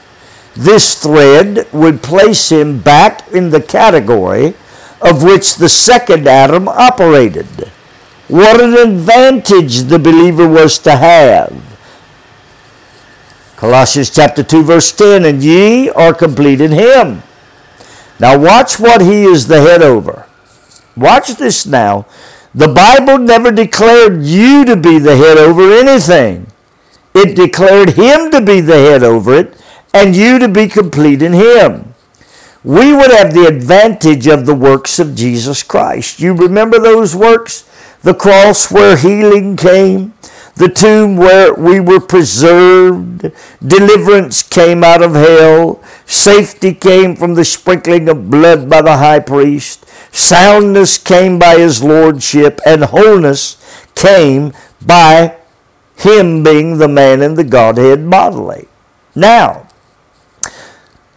This 0.54 1.00
thread 1.00 1.68
would 1.72 2.02
place 2.02 2.50
him 2.50 2.80
back 2.80 3.28
in 3.32 3.50
the 3.50 3.60
category 3.60 4.54
of 5.00 5.22
which 5.22 5.56
the 5.56 5.68
second 5.68 6.26
Adam 6.26 6.68
operated. 6.68 7.70
What 8.28 8.60
an 8.60 8.74
advantage 8.74 9.84
the 9.84 9.98
believer 9.98 10.48
was 10.48 10.78
to 10.80 10.96
have. 10.96 11.64
Colossians 13.56 14.10
chapter 14.10 14.42
2 14.42 14.62
verse 14.62 14.92
10, 14.92 15.24
and 15.24 15.42
ye 15.42 15.90
are 15.90 16.14
complete 16.14 16.60
in 16.60 16.72
him. 16.72 17.22
Now 18.20 18.38
watch 18.38 18.78
what 18.78 19.00
he 19.00 19.24
is 19.24 19.46
the 19.46 19.60
head 19.60 19.82
over. 19.82 20.27
Watch 20.98 21.28
this 21.36 21.66
now. 21.66 22.06
The 22.54 22.68
Bible 22.68 23.18
never 23.18 23.52
declared 23.52 24.22
you 24.22 24.64
to 24.64 24.76
be 24.76 24.98
the 24.98 25.16
head 25.16 25.38
over 25.38 25.72
anything. 25.72 26.46
It 27.14 27.36
declared 27.36 27.90
him 27.90 28.30
to 28.30 28.40
be 28.40 28.60
the 28.60 28.78
head 28.78 29.02
over 29.02 29.34
it 29.34 29.60
and 29.94 30.14
you 30.14 30.38
to 30.38 30.48
be 30.48 30.68
complete 30.68 31.22
in 31.22 31.32
him. 31.32 31.94
We 32.64 32.92
would 32.92 33.10
have 33.10 33.32
the 33.32 33.46
advantage 33.46 34.26
of 34.26 34.44
the 34.44 34.54
works 34.54 34.98
of 34.98 35.14
Jesus 35.14 35.62
Christ. 35.62 36.20
You 36.20 36.34
remember 36.34 36.78
those 36.78 37.14
works? 37.14 37.68
The 38.02 38.14
cross 38.14 38.70
where 38.70 38.96
healing 38.96 39.56
came, 39.56 40.14
the 40.56 40.68
tomb 40.68 41.16
where 41.16 41.54
we 41.54 41.80
were 41.80 42.00
preserved, 42.00 43.30
deliverance 43.64 44.42
came 44.42 44.84
out 44.84 45.02
of 45.02 45.14
hell, 45.14 45.82
safety 46.04 46.74
came 46.74 47.16
from 47.16 47.34
the 47.34 47.44
sprinkling 47.44 48.08
of 48.08 48.30
blood 48.30 48.68
by 48.68 48.82
the 48.82 48.98
high 48.98 49.20
priest, 49.20 49.84
Soundness 50.12 50.98
came 50.98 51.38
by 51.38 51.58
his 51.58 51.82
lordship, 51.82 52.60
and 52.66 52.84
wholeness 52.84 53.56
came 53.94 54.52
by 54.84 55.36
him 55.96 56.42
being 56.42 56.78
the 56.78 56.88
man 56.88 57.22
in 57.22 57.34
the 57.34 57.44
Godhead 57.44 58.08
bodily. 58.08 58.68
Now, 59.14 59.68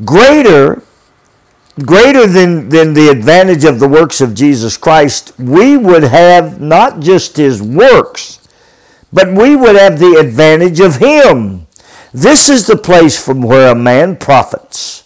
greater 0.03 0.83
greater 1.85 2.27
than, 2.27 2.69
than 2.69 2.93
the 2.93 3.09
advantage 3.09 3.63
of 3.63 3.79
the 3.79 3.87
works 3.87 4.21
of 4.21 4.33
Jesus 4.33 4.77
Christ, 4.77 5.37
we 5.39 5.77
would 5.77 6.03
have 6.03 6.59
not 6.59 6.99
just 6.99 7.37
his 7.37 7.61
works, 7.61 8.39
but 9.11 9.31
we 9.31 9.55
would 9.55 9.75
have 9.75 9.99
the 9.99 10.17
advantage 10.19 10.79
of 10.79 10.97
him. 10.97 11.67
This 12.13 12.49
is 12.49 12.67
the 12.67 12.77
place 12.77 13.23
from 13.23 13.41
where 13.41 13.71
a 13.71 13.75
man 13.75 14.17
profits. 14.17 15.03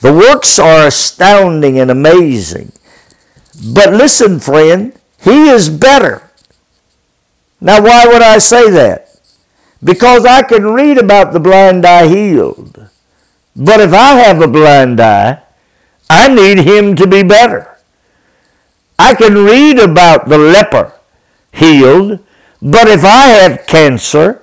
The 0.00 0.12
works 0.12 0.58
are 0.58 0.86
astounding 0.86 1.78
and 1.78 1.90
amazing. 1.90 2.72
But 3.66 3.92
listen, 3.92 4.40
friend, 4.40 4.92
he 5.20 5.48
is 5.48 5.68
better. 5.68 6.30
Now, 7.60 7.82
why 7.82 8.06
would 8.06 8.22
I 8.22 8.38
say 8.38 8.70
that? 8.70 9.08
Because 9.82 10.24
I 10.24 10.42
can 10.42 10.64
read 10.64 10.98
about 10.98 11.32
the 11.32 11.40
blind 11.40 11.84
eye 11.84 12.06
healed. 12.06 12.88
But 13.56 13.80
if 13.80 13.92
I 13.92 14.14
have 14.14 14.40
a 14.40 14.48
blind 14.48 15.00
eye, 15.00 15.42
I 16.08 16.28
need 16.28 16.58
him 16.58 16.94
to 16.96 17.06
be 17.06 17.22
better. 17.22 17.76
I 18.98 19.14
can 19.14 19.34
read 19.44 19.78
about 19.78 20.28
the 20.28 20.38
leper 20.38 20.92
healed, 21.52 22.20
but 22.62 22.88
if 22.88 23.04
I 23.04 23.26
have 23.26 23.66
cancer, 23.66 24.42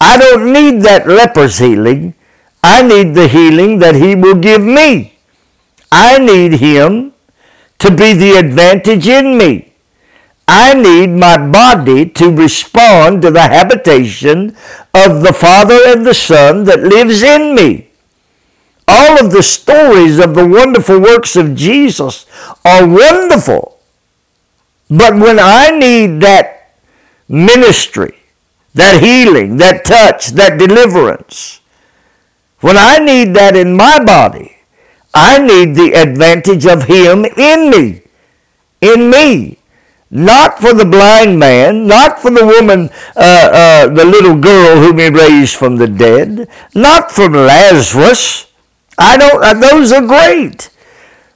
I 0.00 0.16
don't 0.16 0.52
need 0.52 0.82
that 0.82 1.06
leper's 1.08 1.58
healing. 1.58 2.14
I 2.62 2.82
need 2.82 3.14
the 3.14 3.28
healing 3.28 3.78
that 3.78 3.94
he 3.94 4.14
will 4.14 4.36
give 4.36 4.62
me. 4.62 5.18
I 5.90 6.18
need 6.18 6.54
him 6.54 7.14
to 7.78 7.90
be 7.90 8.12
the 8.12 8.32
advantage 8.32 9.06
in 9.06 9.38
me. 9.38 9.72
I 10.46 10.74
need 10.74 11.10
my 11.10 11.36
body 11.36 12.08
to 12.10 12.30
respond 12.30 13.22
to 13.22 13.30
the 13.30 13.42
habitation 13.42 14.56
of 14.94 15.22
the 15.22 15.32
Father 15.32 15.78
and 15.86 16.06
the 16.06 16.14
Son 16.14 16.64
that 16.64 16.80
lives 16.80 17.22
in 17.22 17.54
me. 17.54 17.90
All 18.88 19.22
of 19.22 19.30
the 19.30 19.42
stories 19.42 20.18
of 20.18 20.34
the 20.34 20.48
wonderful 20.48 20.98
works 20.98 21.36
of 21.36 21.54
Jesus 21.54 22.24
are 22.64 22.88
wonderful. 22.88 23.78
But 24.88 25.14
when 25.14 25.38
I 25.38 25.70
need 25.70 26.22
that 26.22 26.72
ministry, 27.28 28.18
that 28.72 29.02
healing, 29.02 29.58
that 29.58 29.84
touch, 29.84 30.28
that 30.28 30.58
deliverance, 30.58 31.60
when 32.60 32.78
I 32.78 32.98
need 32.98 33.34
that 33.34 33.54
in 33.54 33.76
my 33.76 34.02
body, 34.02 34.57
I 35.18 35.38
need 35.38 35.74
the 35.74 35.94
advantage 35.94 36.64
of 36.64 36.84
Him 36.84 37.24
in 37.24 37.70
me. 37.70 38.02
In 38.80 39.10
me. 39.10 39.58
Not 40.10 40.60
for 40.60 40.72
the 40.72 40.84
blind 40.84 41.40
man, 41.40 41.88
not 41.88 42.20
for 42.22 42.30
the 42.30 42.46
woman, 42.46 42.88
uh, 43.16 43.48
uh, 43.52 43.88
the 43.88 44.04
little 44.04 44.36
girl 44.36 44.80
whom 44.80 44.98
He 44.98 45.08
raised 45.08 45.56
from 45.56 45.76
the 45.76 45.88
dead, 45.88 46.48
not 46.72 47.10
for 47.10 47.28
Lazarus. 47.28 48.46
I 48.96 49.16
don't, 49.16 49.42
uh, 49.42 49.54
those 49.54 49.90
are 49.92 50.06
great. 50.06 50.70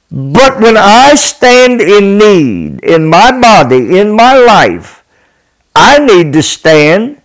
But 0.09 0.61
when 0.61 0.77
I 0.77 1.15
stand 1.15 1.81
in 1.81 2.17
need 2.17 2.83
in 2.85 3.05
my 3.07 3.37
body, 3.37 3.99
in 3.99 4.15
my 4.15 4.33
life, 4.33 5.03
I 5.75 5.99
need 5.99 6.31
to 6.33 6.41
stand 6.41 7.21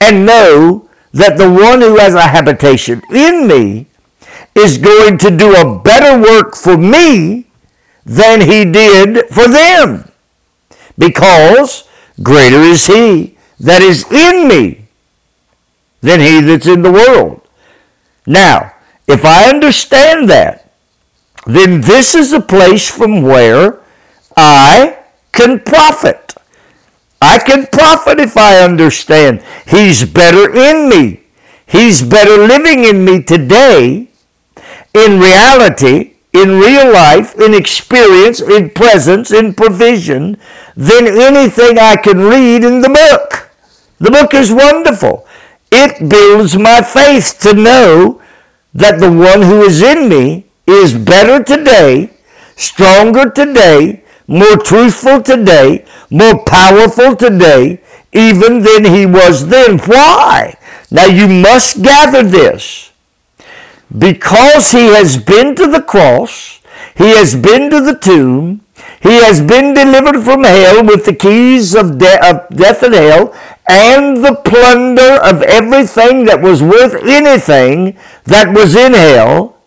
and 0.00 0.24
know 0.24 0.88
that 1.12 1.36
the 1.36 1.50
one 1.50 1.80
who 1.80 1.98
has 1.98 2.14
a 2.14 2.28
habitation 2.28 3.02
in 3.12 3.46
me 3.46 3.88
is 4.58 4.78
going 4.78 5.18
to 5.18 5.30
do 5.30 5.54
a 5.54 5.78
better 5.78 6.20
work 6.20 6.56
for 6.56 6.76
me 6.76 7.46
than 8.04 8.40
he 8.40 8.64
did 8.64 9.26
for 9.28 9.48
them. 9.48 10.10
Because 10.96 11.88
greater 12.22 12.60
is 12.60 12.86
he 12.86 13.36
that 13.60 13.82
is 13.82 14.04
in 14.10 14.48
me 14.48 14.86
than 16.00 16.20
he 16.20 16.40
that's 16.40 16.66
in 16.66 16.82
the 16.82 16.92
world. 16.92 17.42
Now, 18.26 18.72
if 19.06 19.24
I 19.24 19.48
understand 19.48 20.28
that, 20.28 20.72
then 21.46 21.80
this 21.80 22.14
is 22.14 22.32
a 22.32 22.40
place 22.40 22.90
from 22.90 23.22
where 23.22 23.80
I 24.36 24.98
can 25.32 25.60
profit. 25.60 26.34
I 27.20 27.38
can 27.38 27.66
profit 27.66 28.20
if 28.20 28.36
I 28.36 28.62
understand 28.62 29.42
He's 29.66 30.04
better 30.04 30.54
in 30.54 30.88
me. 30.88 31.20
He's 31.66 32.02
better 32.02 32.36
living 32.36 32.84
in 32.84 33.04
me 33.04 33.22
today, 33.22 34.07
in 34.94 35.20
reality, 35.20 36.14
in 36.32 36.58
real 36.58 36.92
life, 36.92 37.34
in 37.38 37.54
experience, 37.54 38.40
in 38.40 38.70
presence, 38.70 39.30
in 39.30 39.54
provision, 39.54 40.36
than 40.76 41.06
anything 41.06 41.78
I 41.78 41.96
can 41.96 42.18
read 42.18 42.64
in 42.64 42.80
the 42.80 42.88
book. 42.88 43.50
The 43.98 44.10
book 44.10 44.34
is 44.34 44.52
wonderful. 44.52 45.26
It 45.70 46.08
builds 46.08 46.56
my 46.56 46.82
faith 46.82 47.38
to 47.40 47.54
know 47.54 48.22
that 48.74 49.00
the 49.00 49.10
one 49.10 49.42
who 49.42 49.62
is 49.62 49.82
in 49.82 50.08
me 50.08 50.46
is 50.66 50.94
better 50.94 51.42
today, 51.42 52.10
stronger 52.56 53.30
today, 53.30 54.04
more 54.26 54.56
truthful 54.58 55.22
today, 55.22 55.84
more 56.10 56.44
powerful 56.44 57.16
today, 57.16 57.80
even 58.12 58.62
than 58.62 58.84
he 58.84 59.06
was 59.06 59.48
then. 59.48 59.78
Why? 59.78 60.56
Now 60.90 61.06
you 61.06 61.26
must 61.26 61.82
gather 61.82 62.22
this. 62.22 62.87
Because 63.96 64.72
he 64.72 64.86
has 64.94 65.16
been 65.16 65.54
to 65.56 65.66
the 65.66 65.82
cross, 65.82 66.60
he 66.96 67.10
has 67.10 67.34
been 67.34 67.70
to 67.70 67.80
the 67.80 67.96
tomb, 67.96 68.62
he 69.00 69.14
has 69.22 69.40
been 69.40 69.74
delivered 69.74 70.22
from 70.22 70.44
hell 70.44 70.84
with 70.84 71.04
the 71.04 71.14
keys 71.14 71.74
of, 71.74 71.98
de- 71.98 72.28
of 72.28 72.48
death 72.50 72.82
and 72.82 72.94
hell 72.94 73.34
and 73.68 74.24
the 74.24 74.34
plunder 74.44 75.14
of 75.22 75.42
everything 75.42 76.24
that 76.24 76.40
was 76.42 76.62
worth 76.62 76.94
anything 77.04 77.96
that 78.24 78.52
was 78.52 78.74
in 78.74 78.94
hell. 78.94 79.57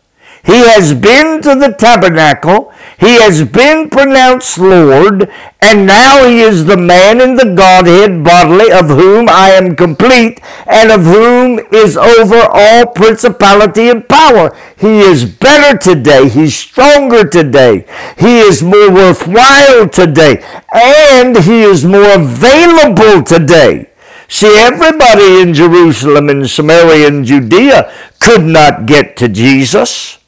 He 0.44 0.58
has 0.66 0.94
been 0.94 1.42
to 1.44 1.56
the 1.56 1.76
tabernacle. 1.78 2.74
He 2.98 3.16
has 3.22 3.44
been 3.44 3.90
pronounced 3.90 4.58
Lord, 4.58 5.32
and 5.62 5.86
now 5.86 6.28
he 6.28 6.40
is 6.40 6.66
the 6.66 6.78
man 6.78 7.22
in 7.22 7.36
the 7.36 7.54
Godhead 7.54 8.24
bodily, 8.24 8.72
of 8.72 8.88
whom 8.88 9.30
I 9.30 9.50
am 9.52 9.76
complete, 9.76 10.40
and 10.68 10.92
of 10.92 11.04
whom 11.04 11.60
is 11.72 11.96
over 11.96 12.48
all 12.52 12.88
principality 12.88 13.90
and 13.90 14.08
power. 14.08 14.56
He 14.78 15.00
is 15.00 15.26
better 15.26 15.78
today. 15.78 16.28
He's 16.28 16.56
stronger 16.56 17.28
today. 17.28 17.86
He 18.18 18.40
is 18.40 18.64
more 18.64 18.92
worthwhile 18.92 19.90
today, 19.90 20.44
and 20.74 21.38
he 21.38 21.62
is 21.62 21.86
more 21.86 22.16
available 22.16 23.24
today. 23.24 23.90
See, 24.28 24.56
everybody 24.58 25.42
in 25.42 25.54
Jerusalem 25.54 26.30
and 26.30 26.50
Samaria 26.50 27.08
and 27.08 27.26
Judea 27.26 27.92
could 28.20 28.44
not 28.44 28.86
get 28.86 29.18
to 29.18 29.28
Jesus. 29.28 30.21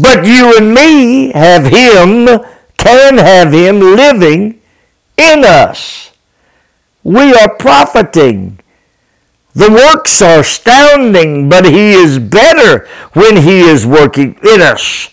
But 0.00 0.24
you 0.24 0.56
and 0.56 0.74
me 0.74 1.32
have 1.32 1.64
Him, 1.66 2.44
can 2.76 3.18
have 3.18 3.52
Him 3.52 3.80
living 3.80 4.60
in 5.16 5.44
us. 5.44 6.12
We 7.02 7.34
are 7.34 7.54
profiting. 7.54 8.60
The 9.54 9.70
works 9.70 10.20
are 10.20 10.40
astounding, 10.40 11.48
but 11.48 11.64
He 11.64 11.92
is 11.92 12.18
better 12.18 12.86
when 13.14 13.38
He 13.38 13.60
is 13.60 13.86
working 13.86 14.38
in 14.42 14.60
us. 14.60 15.10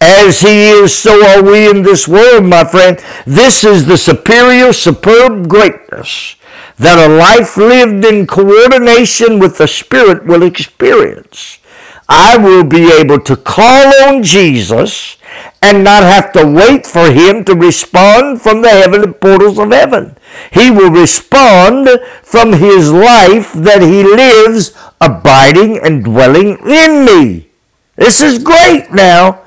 As 0.00 0.40
He 0.40 0.68
is, 0.68 0.96
so 0.96 1.24
are 1.24 1.42
we 1.42 1.68
in 1.68 1.82
this 1.82 2.06
world, 2.06 2.44
my 2.44 2.64
friend. 2.64 3.02
This 3.26 3.64
is 3.64 3.86
the 3.86 3.98
superior, 3.98 4.72
superb 4.72 5.48
greatness 5.48 6.36
that 6.78 6.98
a 6.98 7.14
life 7.14 7.56
lived 7.56 8.04
in 8.04 8.26
coordination 8.26 9.38
with 9.38 9.58
the 9.58 9.68
Spirit 9.68 10.24
will 10.24 10.42
experience. 10.42 11.58
I 12.08 12.36
will 12.36 12.64
be 12.64 12.90
able 12.90 13.20
to 13.20 13.36
call 13.36 13.92
on 14.06 14.22
Jesus 14.22 15.16
and 15.62 15.84
not 15.84 16.02
have 16.02 16.32
to 16.32 16.46
wait 16.46 16.86
for 16.86 17.10
him 17.10 17.44
to 17.44 17.54
respond 17.54 18.42
from 18.42 18.62
the 18.62 18.68
heavenly 18.68 19.12
portals 19.12 19.58
of 19.58 19.70
heaven. 19.70 20.16
He 20.52 20.70
will 20.70 20.90
respond 20.90 21.88
from 22.22 22.52
his 22.54 22.92
life 22.92 23.52
that 23.52 23.80
he 23.80 24.02
lives 24.02 24.76
abiding 25.00 25.78
and 25.78 26.04
dwelling 26.04 26.58
in 26.66 27.04
me. 27.04 27.48
This 27.96 28.22
is 28.22 28.42
great 28.42 28.90
now. 28.92 29.42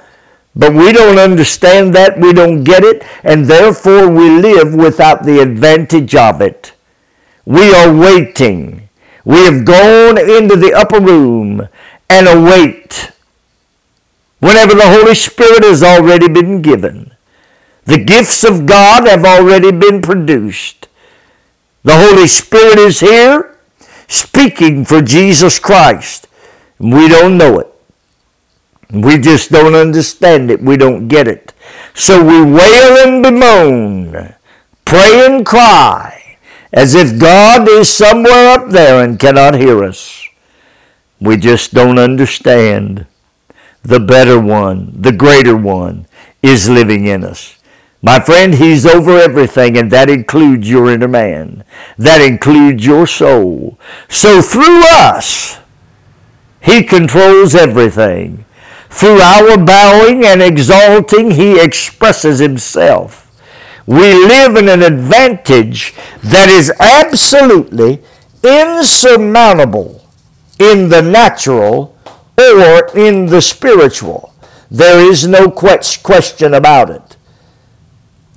But 0.55 0.73
we 0.73 0.93
don't 0.93 1.19
understand 1.19 1.93
that, 1.95 2.17
we 2.17 2.31
don't 2.31 2.63
get 2.63 2.83
it, 2.85 3.03
and 3.23 3.45
therefore 3.45 4.07
we 4.09 4.29
live 4.29 4.73
without 4.73 5.23
the 5.25 5.41
advantage 5.41 6.15
of 6.15 6.41
it. 6.41 6.71
We 7.43 7.73
are 7.73 7.93
waiting. 7.93 8.87
We 9.25 9.39
have 9.43 9.65
gone 9.65 10.17
into 10.17 10.55
the 10.55 10.71
upper 10.73 11.01
room 11.01 11.67
and 12.09 12.27
await 12.27 13.11
whenever 14.39 14.75
the 14.75 14.89
Holy 14.89 15.15
Spirit 15.15 15.63
has 15.63 15.83
already 15.83 16.27
been 16.27 16.61
given. 16.61 17.13
The 17.85 18.03
gifts 18.03 18.43
of 18.43 18.65
God 18.65 19.07
have 19.07 19.25
already 19.25 19.71
been 19.71 20.01
produced. 20.01 20.87
The 21.83 21.97
Holy 21.97 22.27
Spirit 22.27 22.79
is 22.79 22.99
here 22.99 23.57
speaking 24.07 24.85
for 24.85 25.01
Jesus 25.01 25.59
Christ. 25.59 26.27
We 26.79 27.07
don't 27.07 27.37
know 27.37 27.59
it. 27.59 27.71
We 28.91 29.17
just 29.17 29.51
don't 29.51 29.75
understand 29.75 30.51
it. 30.51 30.61
We 30.61 30.77
don't 30.77 31.07
get 31.07 31.27
it. 31.27 31.53
So 31.93 32.23
we 32.23 32.41
wail 32.41 33.07
and 33.07 33.23
bemoan, 33.23 34.35
pray 34.83 35.25
and 35.25 35.45
cry, 35.45 36.37
as 36.73 36.93
if 36.93 37.19
God 37.19 37.67
is 37.69 37.95
somewhere 37.95 38.49
up 38.49 38.69
there 38.69 39.03
and 39.03 39.19
cannot 39.19 39.55
hear 39.55 39.83
us. 39.83 40.24
We 41.19 41.37
just 41.37 41.73
don't 41.73 41.99
understand. 41.99 43.05
The 43.83 43.99
better 43.99 44.39
one, 44.39 44.99
the 44.99 45.11
greater 45.11 45.55
one, 45.55 46.07
is 46.41 46.69
living 46.69 47.05
in 47.05 47.23
us. 47.23 47.55
My 48.01 48.19
friend, 48.19 48.55
He's 48.55 48.85
over 48.85 49.17
everything, 49.17 49.77
and 49.77 49.89
that 49.91 50.09
includes 50.09 50.69
your 50.69 50.89
inner 50.89 51.07
man. 51.07 51.63
That 51.97 52.21
includes 52.21 52.85
your 52.85 53.07
soul. 53.07 53.79
So 54.09 54.41
through 54.41 54.81
us, 54.85 55.59
He 56.61 56.83
controls 56.83 57.55
everything. 57.55 58.45
Through 58.89 59.21
our 59.21 59.57
bowing 59.57 60.25
and 60.25 60.41
exalting, 60.41 61.31
He 61.31 61.59
expresses 61.59 62.39
Himself. 62.39 63.21
We 63.85 64.13
live 64.13 64.55
in 64.55 64.67
an 64.69 64.81
advantage 64.81 65.93
that 66.23 66.49
is 66.49 66.71
absolutely 66.79 68.01
insurmountable 68.43 70.04
in 70.59 70.89
the 70.89 71.01
natural 71.01 71.97
or 72.37 72.97
in 72.97 73.27
the 73.27 73.41
spiritual. 73.41 74.33
There 74.69 74.99
is 74.99 75.27
no 75.27 75.49
question 75.49 76.53
about 76.53 76.89
it. 76.89 77.17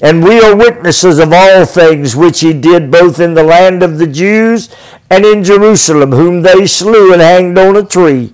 And 0.00 0.22
we 0.22 0.40
are 0.40 0.54
witnesses 0.54 1.18
of 1.18 1.33
all 1.33 1.64
things 1.64 2.14
which 2.14 2.40
he 2.40 2.52
did 2.52 2.90
both 2.90 3.18
in 3.18 3.35
the 3.35 3.42
land 3.42 3.83
of 3.83 3.98
the 3.98 4.07
Jews 4.07 4.68
and 5.11 5.24
in 5.24 5.42
Jerusalem, 5.42 6.12
whom 6.12 6.42
they 6.42 6.66
slew 6.66 7.12
and 7.12 7.20
hanged 7.20 7.59
on 7.59 7.76
a 7.76 7.85
tree. 7.85 8.33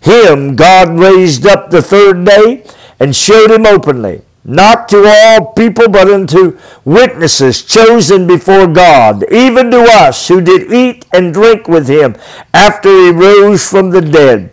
Him 0.00 0.56
God 0.56 0.98
raised 0.98 1.46
up 1.46 1.70
the 1.70 1.82
third 1.82 2.24
day 2.24 2.64
and 2.98 3.14
showed 3.14 3.50
him 3.50 3.64
openly 3.64 4.22
not 4.44 4.88
to 4.90 5.04
all 5.06 5.52
people, 5.52 5.88
but 5.88 6.08
unto 6.08 6.58
witnesses 6.84 7.62
chosen 7.62 8.26
before 8.26 8.66
God, 8.66 9.24
even 9.32 9.70
to 9.70 9.80
us 9.80 10.28
who 10.28 10.40
did 10.40 10.72
eat 10.72 11.06
and 11.12 11.32
drink 11.32 11.66
with 11.66 11.88
him 11.88 12.14
after 12.52 12.88
he 12.90 13.10
rose 13.10 13.68
from 13.68 13.90
the 13.90 14.02
dead. 14.02 14.52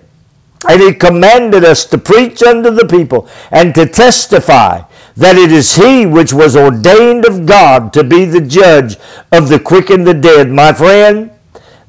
And 0.68 0.82
he 0.82 0.94
commanded 0.94 1.64
us 1.64 1.86
to 1.86 1.98
preach 1.98 2.42
unto 2.44 2.70
the 2.70 2.86
people 2.86 3.28
and 3.52 3.74
to 3.76 3.86
testify 3.88 4.84
that 5.18 5.36
it 5.36 5.52
is 5.52 5.76
he 5.76 6.06
which 6.06 6.32
was 6.32 6.56
ordained 6.56 7.26
of 7.26 7.46
God 7.46 7.92
to 7.94 8.04
be 8.04 8.26
the 8.26 8.42
judge 8.42 8.98
of 9.32 9.50
the 9.50 9.60
quick 9.60 9.90
and 9.90 10.06
the 10.06 10.14
dead. 10.14 10.50
My 10.50 10.72
friend, 10.72 11.32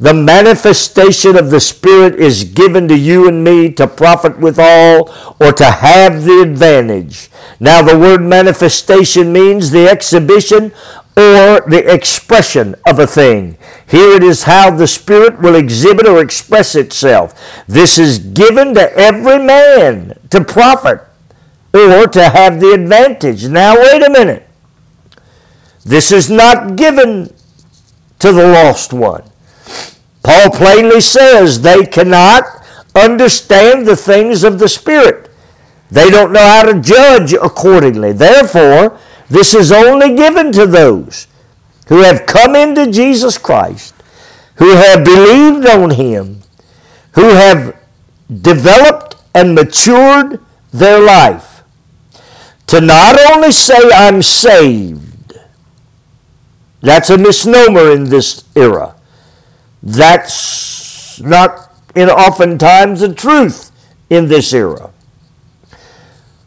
the 0.02 0.12
manifestation 0.12 1.36
of 1.36 1.50
the 1.50 1.60
Spirit 1.60 2.16
is 2.16 2.42
given 2.42 2.88
to 2.88 2.98
you 2.98 3.28
and 3.28 3.44
me 3.44 3.70
to 3.70 3.86
profit 3.86 4.36
withal 4.40 5.08
or 5.40 5.52
to 5.52 5.64
have 5.64 6.24
the 6.24 6.42
advantage. 6.42 7.30
Now, 7.60 7.82
the 7.82 7.96
word 7.96 8.20
manifestation 8.20 9.32
means 9.32 9.70
the 9.70 9.86
exhibition 9.88 10.72
or 11.16 11.62
the 11.68 11.84
expression 11.86 12.74
of 12.84 12.98
a 12.98 13.06
thing. 13.06 13.56
Here 13.86 14.16
it 14.16 14.24
is 14.24 14.42
how 14.42 14.72
the 14.72 14.88
Spirit 14.88 15.40
will 15.40 15.54
exhibit 15.54 16.08
or 16.08 16.20
express 16.20 16.74
itself. 16.74 17.40
This 17.68 17.96
is 17.96 18.18
given 18.18 18.74
to 18.74 18.92
every 18.98 19.38
man 19.38 20.18
to 20.30 20.42
profit 20.42 20.98
or 21.72 22.08
to 22.08 22.28
have 22.28 22.58
the 22.58 22.72
advantage. 22.72 23.46
Now, 23.46 23.76
wait 23.76 24.02
a 24.02 24.10
minute. 24.10 24.48
This 25.84 26.10
is 26.10 26.28
not 26.28 26.74
given 26.74 27.32
to 28.18 28.32
the 28.32 28.48
lost 28.48 28.92
one. 28.92 29.22
Paul 30.22 30.50
plainly 30.50 31.00
says 31.00 31.60
they 31.60 31.84
cannot 31.86 32.44
understand 32.94 33.86
the 33.86 33.96
things 33.96 34.44
of 34.44 34.58
the 34.58 34.68
Spirit. 34.68 35.30
They 35.90 36.10
don't 36.10 36.32
know 36.32 36.40
how 36.40 36.62
to 36.62 36.80
judge 36.80 37.32
accordingly. 37.32 38.12
Therefore, 38.12 38.98
this 39.28 39.54
is 39.54 39.72
only 39.72 40.14
given 40.14 40.52
to 40.52 40.66
those 40.66 41.26
who 41.88 41.98
have 42.02 42.26
come 42.26 42.54
into 42.54 42.90
Jesus 42.90 43.36
Christ, 43.38 43.94
who 44.56 44.70
have 44.76 45.04
believed 45.04 45.66
on 45.66 45.90
Him, 45.90 46.42
who 47.12 47.30
have 47.30 47.76
developed 48.30 49.16
and 49.34 49.54
matured 49.54 50.40
their 50.72 51.00
life. 51.00 51.62
To 52.68 52.80
not 52.80 53.18
only 53.30 53.52
say, 53.52 53.90
I'm 53.92 54.22
saved, 54.22 55.02
That's 56.82 57.10
a 57.10 57.18
misnomer 57.18 57.92
in 57.92 58.10
this 58.10 58.44
era. 58.56 58.96
That's 59.82 61.20
not 61.20 61.72
in 61.94 62.08
oftentimes 62.08 63.00
the 63.00 63.14
truth 63.14 63.70
in 64.08 64.28
this 64.28 64.52
era. 64.52 64.90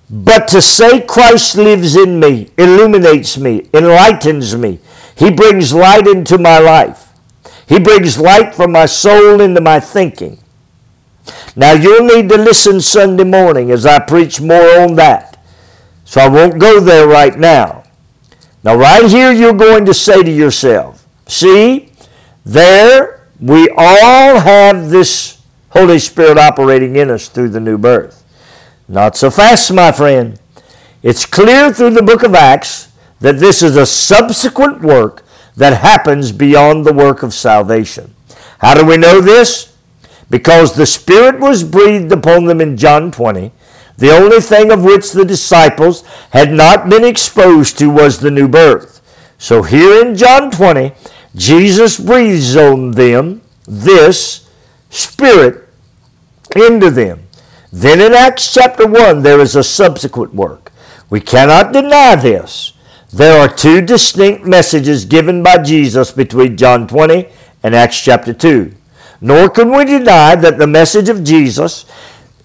But 0.10 0.48
to 0.50 0.62
say 0.62 1.02
Christ 1.02 1.56
lives 1.56 1.96
in 1.96 2.20
me, 2.20 2.52
illuminates 2.58 3.38
me, 3.38 3.70
enlightens 3.74 4.56
me, 4.56 4.80
He 5.16 5.32
brings 5.32 5.74
light 5.74 6.08
into 6.08 6.38
my 6.38 6.60
life. 6.60 7.12
He 7.68 7.80
brings 7.80 8.20
light 8.20 8.54
from 8.54 8.72
my 8.72 8.86
soul 8.86 9.42
into 9.42 9.62
my 9.62 9.80
thinking. 9.80 10.40
Now 11.56 11.74
you'll 11.74 12.06
need 12.06 12.30
to 12.30 12.38
listen 12.38 12.80
Sunday 12.82 13.24
morning 13.24 13.72
as 13.72 13.86
I 13.86 14.00
preach 14.00 14.40
more 14.40 14.80
on 14.80 14.96
that. 14.96 15.44
So 16.04 16.22
I 16.22 16.28
won't 16.28 16.60
go 16.60 16.80
there 16.80 17.08
right 17.08 17.38
now. 17.38 17.84
Now, 18.64 18.76
right 18.76 19.06
here, 19.08 19.32
you're 19.32 19.54
going 19.54 19.86
to 19.86 19.94
say 19.94 20.24
to 20.24 20.32
yourself, 20.32 21.08
see, 21.28 21.92
there 22.44 23.15
we 23.40 23.70
all 23.78 24.40
have 24.40 24.90
this 24.90 25.42
Holy 25.70 26.00
Spirit 26.00 26.38
operating 26.38 26.96
in 26.96 27.10
us 27.10 27.28
through 27.28 27.50
the 27.50 27.60
new 27.60 27.78
birth. 27.78 28.24
Not 28.88 29.16
so 29.16 29.30
fast, 29.30 29.74
my 29.74 29.92
friend. 29.92 30.40
It's 31.04 31.26
clear 31.26 31.74
through 31.74 31.92
the 31.92 32.04
book 32.04 32.24
of 32.24 32.34
Acts 32.34 32.90
that 33.20 33.40
this 33.40 33.62
is 33.62 33.78
a 33.78 33.86
subsequent 33.86 34.82
work 34.82 35.24
that 35.56 35.82
happens 35.82 36.32
beyond 36.32 36.86
the 36.86 36.94
work 36.94 37.24
of 37.24 37.34
salvation. 37.34 38.14
How 38.60 38.74
do 38.74 38.86
we 38.86 38.98
know 38.98 39.22
this? 39.22 39.76
Because 40.30 40.76
the 40.76 40.86
Spirit 40.86 41.40
was 41.40 41.64
breathed 41.64 42.12
upon 42.12 42.46
them 42.46 42.62
in 42.62 42.78
John 42.78 43.12
20 43.12 43.52
the 43.98 44.12
only 44.12 44.42
thing 44.42 44.72
of 44.72 44.84
which 44.84 45.12
the 45.12 45.26
disciples 45.26 46.04
had 46.32 46.52
not 46.52 46.90
been 46.90 47.06
exposed 47.06 47.78
to 47.80 47.90
was 47.90 48.20
the 48.20 48.32
new 48.32 48.48
birth. 48.48 49.02
So 49.38 49.64
here 49.64 50.06
in 50.06 50.16
John 50.16 50.52
20, 50.52 50.94
Jesus 51.36 52.00
breathes 52.00 52.56
on 52.56 52.92
them 52.92 53.42
this 53.68 54.50
Spirit 54.90 55.68
into 56.56 56.90
them. 56.90 57.28
Then 57.72 58.00
in 58.00 58.14
Acts 58.14 58.54
chapter 58.54 58.88
1, 58.88 59.24
there 59.24 59.42
is 59.42 59.56
a 59.56 59.64
subsequent 59.64 60.34
work. 60.34 60.72
We 61.10 61.20
cannot 61.20 61.74
deny 61.74 62.16
this. 62.16 62.72
There 63.12 63.38
are 63.38 63.54
two 63.54 63.82
distinct 63.82 64.46
messages 64.46 65.04
given 65.04 65.44
by 65.44 65.58
Jesus 65.58 66.12
between 66.12 66.56
John 66.56 66.88
20 66.88 67.28
and 67.64 67.76
Acts 67.76 68.02
chapter 68.02 68.34
2. 68.34 68.74
Nor 69.20 69.50
can 69.50 69.76
we 69.76 69.84
deny 69.84 70.36
that 70.36 70.58
the 70.58 70.68
message 70.68 71.10
of 71.10 71.24
Jesus 71.24 71.86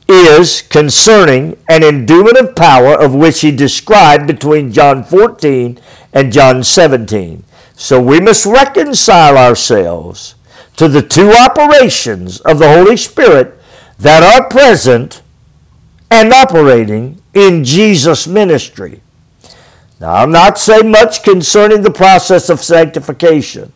is 0.08 0.62
concerning 0.62 1.56
an 1.68 1.84
of 1.84 2.56
power 2.56 3.00
of 3.00 3.14
which 3.14 3.42
he 3.42 3.52
described 3.52 4.26
between 4.26 4.72
John 4.72 5.04
14 5.04 5.78
and 6.12 6.32
John 6.32 6.64
17. 6.64 7.44
So 7.80 7.98
we 7.98 8.20
must 8.20 8.44
reconcile 8.44 9.38
ourselves 9.38 10.34
to 10.76 10.86
the 10.86 11.00
two 11.00 11.32
operations 11.32 12.38
of 12.42 12.58
the 12.58 12.68
Holy 12.70 12.98
Spirit 12.98 13.58
that 13.98 14.22
are 14.22 14.50
present 14.50 15.22
and 16.10 16.30
operating 16.30 17.22
in 17.32 17.64
Jesus' 17.64 18.26
ministry. 18.26 19.00
Now, 19.98 20.12
I'm 20.16 20.30
not 20.30 20.58
say 20.58 20.82
much 20.82 21.22
concerning 21.22 21.80
the 21.80 21.90
process 21.90 22.50
of 22.50 22.60
sanctification, 22.60 23.72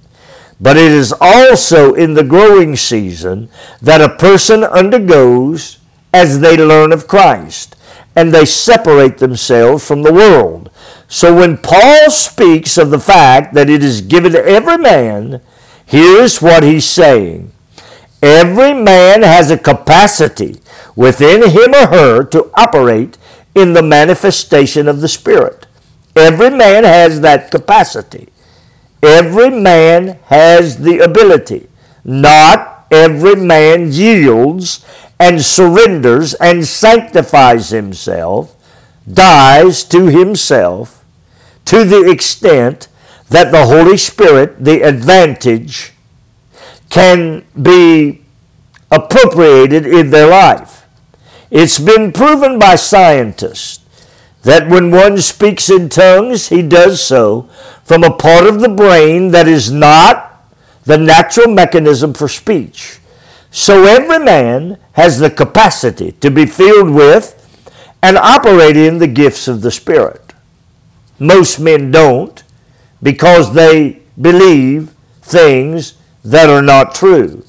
but 0.60 0.76
it 0.76 0.92
is 0.92 1.14
also 1.18 1.94
in 1.94 2.12
the 2.12 2.24
growing 2.24 2.76
season 2.76 3.48
that 3.80 4.02
a 4.02 4.16
person 4.16 4.64
undergoes 4.64 5.78
as 6.12 6.40
they 6.40 6.58
learn 6.58 6.92
of 6.92 7.08
Christ 7.08 7.74
and 8.14 8.34
they 8.34 8.44
separate 8.44 9.16
themselves 9.16 9.88
from 9.88 10.02
the 10.02 10.12
world. 10.12 10.63
So 11.08 11.34
when 11.34 11.58
Paul 11.58 12.10
speaks 12.10 12.78
of 12.78 12.90
the 12.90 12.98
fact 12.98 13.54
that 13.54 13.70
it 13.70 13.82
is 13.82 14.00
given 14.00 14.32
to 14.32 14.44
every 14.44 14.78
man, 14.78 15.40
here's 15.86 16.40
what 16.40 16.62
he's 16.62 16.86
saying. 16.86 17.52
Every 18.22 18.72
man 18.72 19.22
has 19.22 19.50
a 19.50 19.58
capacity 19.58 20.60
within 20.96 21.50
him 21.50 21.74
or 21.74 21.86
her 21.88 22.24
to 22.24 22.50
operate 22.54 23.18
in 23.54 23.72
the 23.72 23.82
manifestation 23.82 24.88
of 24.88 25.00
the 25.00 25.08
Spirit. 25.08 25.66
Every 26.16 26.50
man 26.50 26.84
has 26.84 27.20
that 27.20 27.50
capacity. 27.50 28.28
Every 29.02 29.50
man 29.50 30.18
has 30.26 30.78
the 30.78 31.00
ability. 31.00 31.68
Not 32.04 32.86
every 32.90 33.36
man 33.36 33.92
yields 33.92 34.84
and 35.18 35.42
surrenders 35.42 36.34
and 36.34 36.66
sanctifies 36.66 37.70
himself, 37.70 38.56
dies 39.10 39.84
to 39.84 40.06
himself 40.06 41.04
to 41.66 41.84
the 41.84 42.10
extent 42.10 42.88
that 43.28 43.52
the 43.52 43.66
Holy 43.66 43.96
Spirit, 43.96 44.64
the 44.64 44.82
advantage, 44.82 45.92
can 46.90 47.44
be 47.60 48.22
appropriated 48.90 49.86
in 49.86 50.10
their 50.10 50.28
life. 50.28 50.86
It's 51.50 51.78
been 51.78 52.12
proven 52.12 52.58
by 52.58 52.76
scientists 52.76 53.80
that 54.42 54.68
when 54.68 54.90
one 54.90 55.18
speaks 55.18 55.70
in 55.70 55.88
tongues, 55.88 56.48
he 56.48 56.62
does 56.62 57.02
so 57.02 57.48
from 57.82 58.04
a 58.04 58.14
part 58.14 58.46
of 58.46 58.60
the 58.60 58.68
brain 58.68 59.30
that 59.30 59.48
is 59.48 59.72
not 59.72 60.42
the 60.84 60.98
natural 60.98 61.48
mechanism 61.48 62.12
for 62.12 62.28
speech. 62.28 62.98
So 63.50 63.84
every 63.84 64.18
man 64.18 64.78
has 64.92 65.18
the 65.18 65.30
capacity 65.30 66.12
to 66.12 66.30
be 66.30 66.46
filled 66.46 66.90
with 66.90 67.40
and 68.04 68.18
operate 68.18 68.76
in 68.76 68.98
the 68.98 69.06
gifts 69.06 69.48
of 69.48 69.62
the 69.62 69.70
Spirit. 69.70 70.34
Most 71.18 71.58
men 71.58 71.90
don't 71.90 72.42
because 73.02 73.54
they 73.54 74.02
believe 74.20 74.90
things 75.22 75.94
that 76.22 76.50
are 76.50 76.60
not 76.60 76.94
true. 76.94 77.42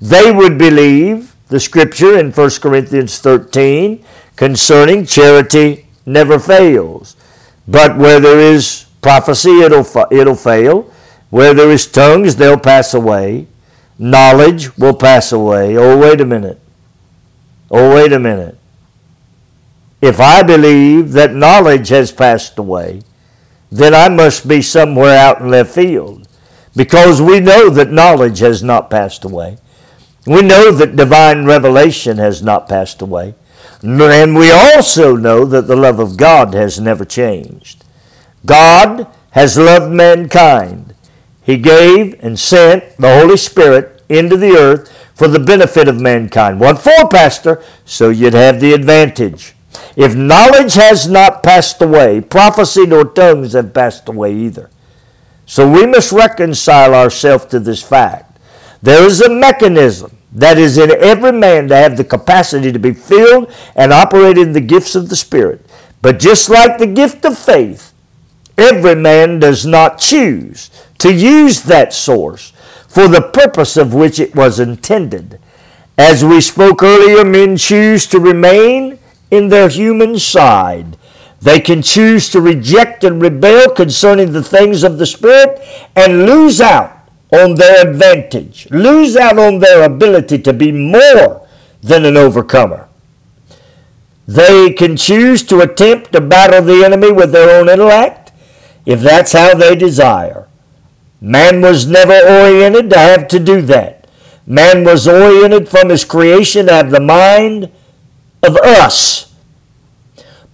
They 0.00 0.32
would 0.32 0.56
believe 0.56 1.36
the 1.48 1.60
scripture 1.60 2.18
in 2.18 2.32
1 2.32 2.50
Corinthians 2.62 3.18
13 3.18 4.02
concerning 4.34 5.04
charity 5.04 5.86
never 6.06 6.38
fails. 6.38 7.14
But 7.68 7.98
where 7.98 8.18
there 8.18 8.40
is 8.40 8.86
prophecy, 9.02 9.60
it'll, 9.60 9.86
it'll 10.10 10.34
fail. 10.34 10.90
Where 11.28 11.52
there 11.52 11.70
is 11.70 11.86
tongues, 11.86 12.36
they'll 12.36 12.58
pass 12.58 12.94
away. 12.94 13.46
Knowledge 13.98 14.78
will 14.78 14.96
pass 14.96 15.32
away. 15.32 15.76
Oh, 15.76 15.98
wait 15.98 16.22
a 16.22 16.24
minute. 16.24 16.58
Oh, 17.70 17.94
wait 17.94 18.14
a 18.14 18.18
minute. 18.18 18.56
If 20.02 20.18
I 20.18 20.42
believe 20.42 21.12
that 21.12 21.32
knowledge 21.32 21.88
has 21.90 22.10
passed 22.10 22.58
away, 22.58 23.02
then 23.70 23.94
I 23.94 24.08
must 24.08 24.48
be 24.48 24.60
somewhere 24.60 25.16
out 25.16 25.40
in 25.40 25.48
left 25.48 25.72
field 25.72 26.28
because 26.74 27.22
we 27.22 27.38
know 27.38 27.70
that 27.70 27.92
knowledge 27.92 28.40
has 28.40 28.64
not 28.64 28.90
passed 28.90 29.24
away. 29.24 29.58
We 30.26 30.42
know 30.42 30.72
that 30.72 30.96
divine 30.96 31.46
revelation 31.46 32.18
has 32.18 32.42
not 32.42 32.68
passed 32.68 33.00
away. 33.00 33.34
And 33.82 34.36
we 34.36 34.50
also 34.50 35.16
know 35.16 35.44
that 35.44 35.66
the 35.68 35.76
love 35.76 35.98
of 35.98 36.16
God 36.16 36.52
has 36.52 36.80
never 36.80 37.04
changed. 37.04 37.84
God 38.44 39.06
has 39.30 39.56
loved 39.56 39.92
mankind. 39.92 40.94
He 41.42 41.56
gave 41.56 42.22
and 42.22 42.38
sent 42.38 42.96
the 42.96 43.18
Holy 43.18 43.36
Spirit 43.36 44.02
into 44.08 44.36
the 44.36 44.56
earth 44.56 44.92
for 45.14 45.28
the 45.28 45.40
benefit 45.40 45.88
of 45.88 46.00
mankind. 46.00 46.60
What 46.60 46.78
for, 46.78 47.08
Pastor? 47.08 47.62
So 47.84 48.10
you'd 48.10 48.34
have 48.34 48.60
the 48.60 48.72
advantage. 48.72 49.54
If 49.96 50.14
knowledge 50.14 50.74
has 50.74 51.08
not 51.08 51.42
passed 51.42 51.80
away, 51.82 52.20
prophecy 52.20 52.86
nor 52.86 53.04
tongues 53.04 53.52
have 53.52 53.74
passed 53.74 54.08
away 54.08 54.34
either. 54.34 54.70
So 55.46 55.70
we 55.70 55.86
must 55.86 56.12
reconcile 56.12 56.94
ourselves 56.94 57.46
to 57.46 57.60
this 57.60 57.82
fact. 57.82 58.38
There 58.80 59.04
is 59.04 59.20
a 59.20 59.30
mechanism 59.30 60.16
that 60.32 60.58
is 60.58 60.78
in 60.78 60.90
every 60.90 61.32
man 61.32 61.68
to 61.68 61.76
have 61.76 61.96
the 61.96 62.04
capacity 62.04 62.72
to 62.72 62.78
be 62.78 62.92
filled 62.92 63.52
and 63.76 63.92
operate 63.92 64.38
in 64.38 64.52
the 64.52 64.60
gifts 64.60 64.94
of 64.94 65.08
the 65.08 65.16
Spirit. 65.16 65.64
But 66.00 66.18
just 66.18 66.48
like 66.48 66.78
the 66.78 66.86
gift 66.86 67.24
of 67.24 67.38
faith, 67.38 67.92
every 68.56 68.94
man 68.94 69.40
does 69.40 69.66
not 69.66 69.98
choose 69.98 70.70
to 70.98 71.12
use 71.12 71.62
that 71.62 71.92
source 71.92 72.52
for 72.88 73.08
the 73.08 73.22
purpose 73.22 73.76
of 73.76 73.94
which 73.94 74.18
it 74.18 74.34
was 74.34 74.58
intended. 74.58 75.38
As 75.98 76.24
we 76.24 76.40
spoke 76.40 76.82
earlier, 76.82 77.24
men 77.24 77.56
choose 77.56 78.06
to 78.06 78.18
remain 78.18 78.98
in 79.32 79.48
their 79.48 79.68
human 79.68 80.18
side. 80.18 80.96
They 81.40 81.58
can 81.58 81.82
choose 81.82 82.28
to 82.30 82.40
reject 82.40 83.02
and 83.02 83.20
rebel 83.20 83.70
concerning 83.70 84.32
the 84.32 84.44
things 84.44 84.84
of 84.84 84.98
the 84.98 85.06
Spirit 85.06 85.60
and 85.96 86.26
lose 86.26 86.60
out 86.60 87.08
on 87.32 87.56
their 87.56 87.88
advantage, 87.88 88.68
lose 88.70 89.16
out 89.16 89.38
on 89.38 89.58
their 89.58 89.82
ability 89.82 90.38
to 90.38 90.52
be 90.52 90.70
more 90.70 91.48
than 91.80 92.04
an 92.04 92.16
overcomer. 92.16 92.88
They 94.28 94.72
can 94.72 94.96
choose 94.96 95.42
to 95.44 95.60
attempt 95.60 96.12
to 96.12 96.20
battle 96.20 96.62
the 96.62 96.84
enemy 96.84 97.10
with 97.10 97.32
their 97.32 97.58
own 97.58 97.68
intellect 97.68 98.32
if 98.84 99.00
that's 99.00 99.32
how 99.32 99.54
they 99.54 99.74
desire. 99.74 100.46
Man 101.20 101.60
was 101.60 101.86
never 101.86 102.18
oriented 102.18 102.90
to 102.90 102.98
have 102.98 103.28
to 103.28 103.38
do 103.38 103.62
that. 103.62 104.06
Man 104.46 104.84
was 104.84 105.08
oriented 105.08 105.68
from 105.68 105.88
his 105.88 106.04
creation 106.04 106.66
to 106.66 106.72
have 106.72 106.90
the 106.90 107.00
mind 107.00 107.70
of 108.42 108.56
us. 108.56 109.34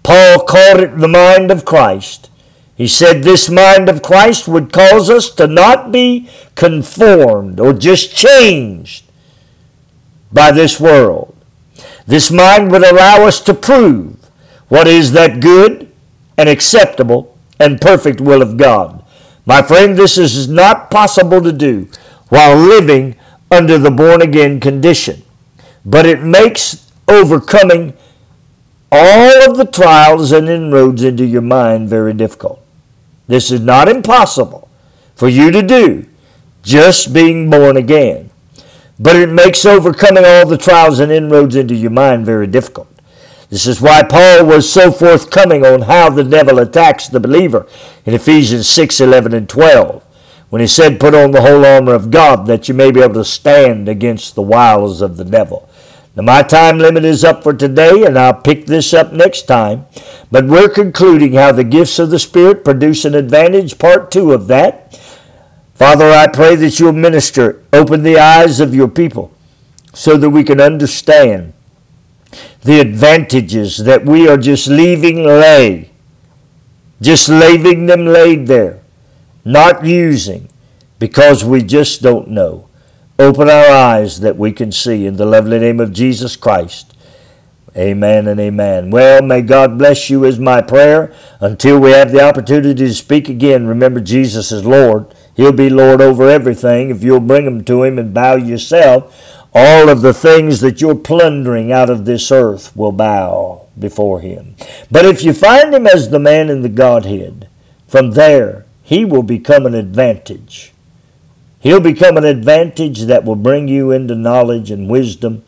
Paul 0.02 0.40
called 0.40 0.80
it 0.80 0.98
the 0.98 1.08
mind 1.08 1.50
of 1.50 1.64
Christ. 1.64 2.30
He 2.76 2.86
said 2.86 3.22
this 3.22 3.50
mind 3.50 3.88
of 3.88 4.02
Christ 4.02 4.46
would 4.46 4.72
cause 4.72 5.10
us 5.10 5.30
to 5.34 5.46
not 5.46 5.90
be 5.90 6.30
conformed 6.54 7.58
or 7.58 7.72
just 7.72 8.14
changed 8.14 9.04
by 10.32 10.52
this 10.52 10.78
world. 10.78 11.34
This 12.06 12.30
mind 12.30 12.70
would 12.70 12.84
allow 12.84 13.26
us 13.26 13.40
to 13.40 13.54
prove 13.54 14.16
what 14.68 14.86
is 14.86 15.12
that 15.12 15.40
good 15.40 15.92
and 16.36 16.48
acceptable 16.48 17.36
and 17.58 17.80
perfect 17.80 18.20
will 18.20 18.42
of 18.42 18.56
God. 18.56 19.04
My 19.44 19.62
friend, 19.62 19.96
this 19.96 20.16
is 20.16 20.48
not 20.48 20.90
possible 20.90 21.42
to 21.42 21.52
do 21.52 21.88
while 22.28 22.56
living 22.56 23.16
under 23.50 23.78
the 23.78 23.90
born 23.90 24.22
again 24.22 24.60
condition, 24.60 25.22
but 25.84 26.06
it 26.06 26.22
makes 26.22 26.87
overcoming 27.08 27.94
all 28.90 29.50
of 29.50 29.56
the 29.56 29.66
trials 29.66 30.32
and 30.32 30.48
inroads 30.48 31.02
into 31.02 31.24
your 31.24 31.42
mind 31.42 31.88
very 31.88 32.14
difficult. 32.14 32.62
This 33.26 33.50
is 33.50 33.60
not 33.60 33.88
impossible 33.88 34.68
for 35.14 35.28
you 35.28 35.50
to 35.50 35.62
do, 35.62 36.06
just 36.62 37.12
being 37.12 37.50
born 37.50 37.76
again. 37.76 38.30
But 38.98 39.16
it 39.16 39.28
makes 39.28 39.64
overcoming 39.64 40.24
all 40.24 40.46
the 40.46 40.56
trials 40.56 40.98
and 40.98 41.12
inroads 41.12 41.54
into 41.54 41.74
your 41.74 41.90
mind 41.90 42.26
very 42.26 42.46
difficult. 42.46 42.88
This 43.50 43.66
is 43.66 43.80
why 43.80 44.02
Paul 44.02 44.44
was 44.44 44.70
so 44.70 44.90
forthcoming 44.90 45.64
on 45.64 45.82
how 45.82 46.10
the 46.10 46.24
devil 46.24 46.58
attacks 46.58 47.08
the 47.08 47.20
believer 47.20 47.66
in 48.04 48.14
Ephesians 48.14 48.68
6 48.68 49.00
11 49.00 49.32
and 49.34 49.48
12 49.48 50.04
when 50.50 50.60
he 50.60 50.66
said, 50.66 51.00
Put 51.00 51.14
on 51.14 51.30
the 51.30 51.42
whole 51.42 51.64
armor 51.64 51.94
of 51.94 52.10
God 52.10 52.46
that 52.46 52.68
you 52.68 52.74
may 52.74 52.90
be 52.90 53.00
able 53.00 53.14
to 53.14 53.24
stand 53.24 53.88
against 53.88 54.34
the 54.34 54.42
wiles 54.42 55.00
of 55.00 55.16
the 55.16 55.24
devil. 55.24 55.67
Now, 56.18 56.24
my 56.24 56.42
time 56.42 56.78
limit 56.78 57.04
is 57.04 57.22
up 57.22 57.44
for 57.44 57.54
today, 57.54 58.04
and 58.04 58.18
I'll 58.18 58.34
pick 58.34 58.66
this 58.66 58.92
up 58.92 59.12
next 59.12 59.42
time. 59.42 59.86
But 60.32 60.46
we're 60.46 60.68
concluding 60.68 61.34
how 61.34 61.52
the 61.52 61.62
gifts 61.62 62.00
of 62.00 62.10
the 62.10 62.18
Spirit 62.18 62.64
produce 62.64 63.04
an 63.04 63.14
advantage, 63.14 63.78
part 63.78 64.10
two 64.10 64.32
of 64.32 64.48
that. 64.48 64.96
Father, 65.74 66.10
I 66.10 66.26
pray 66.26 66.56
that 66.56 66.80
you'll 66.80 66.92
minister, 66.92 67.62
open 67.72 68.02
the 68.02 68.18
eyes 68.18 68.58
of 68.58 68.74
your 68.74 68.88
people 68.88 69.32
so 69.94 70.16
that 70.16 70.30
we 70.30 70.42
can 70.42 70.60
understand 70.60 71.52
the 72.62 72.80
advantages 72.80 73.76
that 73.84 74.04
we 74.04 74.26
are 74.26 74.36
just 74.36 74.66
leaving 74.66 75.22
lay, 75.22 75.92
just 77.00 77.28
leaving 77.28 77.86
them 77.86 78.06
laid 78.06 78.48
there, 78.48 78.80
not 79.44 79.86
using 79.86 80.48
because 80.98 81.44
we 81.44 81.62
just 81.62 82.02
don't 82.02 82.26
know. 82.26 82.67
Open 83.20 83.48
our 83.48 83.68
eyes 83.68 84.20
that 84.20 84.36
we 84.36 84.52
can 84.52 84.70
see 84.70 85.04
in 85.04 85.16
the 85.16 85.26
lovely 85.26 85.58
name 85.58 85.80
of 85.80 85.92
Jesus 85.92 86.36
Christ. 86.36 86.94
Amen 87.76 88.28
and 88.28 88.38
amen. 88.38 88.92
Well, 88.92 89.22
may 89.22 89.42
God 89.42 89.76
bless 89.76 90.08
you 90.08 90.24
is 90.24 90.38
my 90.38 90.62
prayer. 90.62 91.12
Until 91.40 91.80
we 91.80 91.90
have 91.90 92.12
the 92.12 92.22
opportunity 92.22 92.74
to 92.74 92.94
speak 92.94 93.28
again, 93.28 93.66
remember 93.66 93.98
Jesus 93.98 94.52
is 94.52 94.64
Lord. 94.64 95.12
He'll 95.34 95.50
be 95.50 95.68
Lord 95.68 96.00
over 96.00 96.28
everything 96.28 96.90
if 96.90 97.02
you'll 97.02 97.18
bring 97.18 97.44
them 97.44 97.64
to 97.64 97.82
Him 97.82 97.98
and 97.98 98.14
bow 98.14 98.36
yourself. 98.36 99.36
All 99.52 99.88
of 99.88 100.00
the 100.00 100.14
things 100.14 100.60
that 100.60 100.80
you're 100.80 100.94
plundering 100.94 101.72
out 101.72 101.90
of 101.90 102.04
this 102.04 102.30
earth 102.30 102.76
will 102.76 102.92
bow 102.92 103.66
before 103.76 104.20
Him. 104.20 104.54
But 104.92 105.04
if 105.04 105.24
you 105.24 105.32
find 105.32 105.74
Him 105.74 105.88
as 105.88 106.10
the 106.10 106.20
man 106.20 106.50
in 106.50 106.62
the 106.62 106.68
Godhead, 106.68 107.48
from 107.88 108.12
there 108.12 108.64
He 108.84 109.04
will 109.04 109.24
become 109.24 109.66
an 109.66 109.74
advantage. 109.74 110.72
He'll 111.68 111.80
become 111.80 112.16
an 112.16 112.24
advantage 112.24 113.02
that 113.02 113.26
will 113.26 113.36
bring 113.36 113.68
you 113.68 113.90
into 113.90 114.14
knowledge 114.14 114.70
and 114.70 114.88
wisdom 114.88 115.44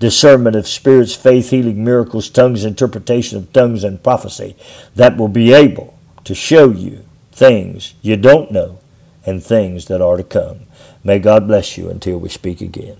discernment 0.00 0.56
of 0.56 0.66
spirits, 0.66 1.14
faith, 1.14 1.50
healing, 1.50 1.84
miracles, 1.84 2.28
tongues, 2.28 2.64
interpretation 2.64 3.38
of 3.38 3.52
tongues, 3.52 3.84
and 3.84 4.02
prophecy 4.02 4.56
that 4.96 5.16
will 5.16 5.28
be 5.28 5.52
able 5.52 5.96
to 6.24 6.34
show 6.34 6.70
you 6.70 7.04
things 7.30 7.94
you 8.02 8.16
don't 8.16 8.50
know 8.50 8.80
and 9.24 9.40
things 9.40 9.84
that 9.84 10.02
are 10.02 10.16
to 10.16 10.24
come. 10.24 10.62
May 11.04 11.20
God 11.20 11.46
bless 11.46 11.78
you 11.78 11.90
until 11.90 12.18
we 12.18 12.28
speak 12.28 12.60
again. 12.60 12.96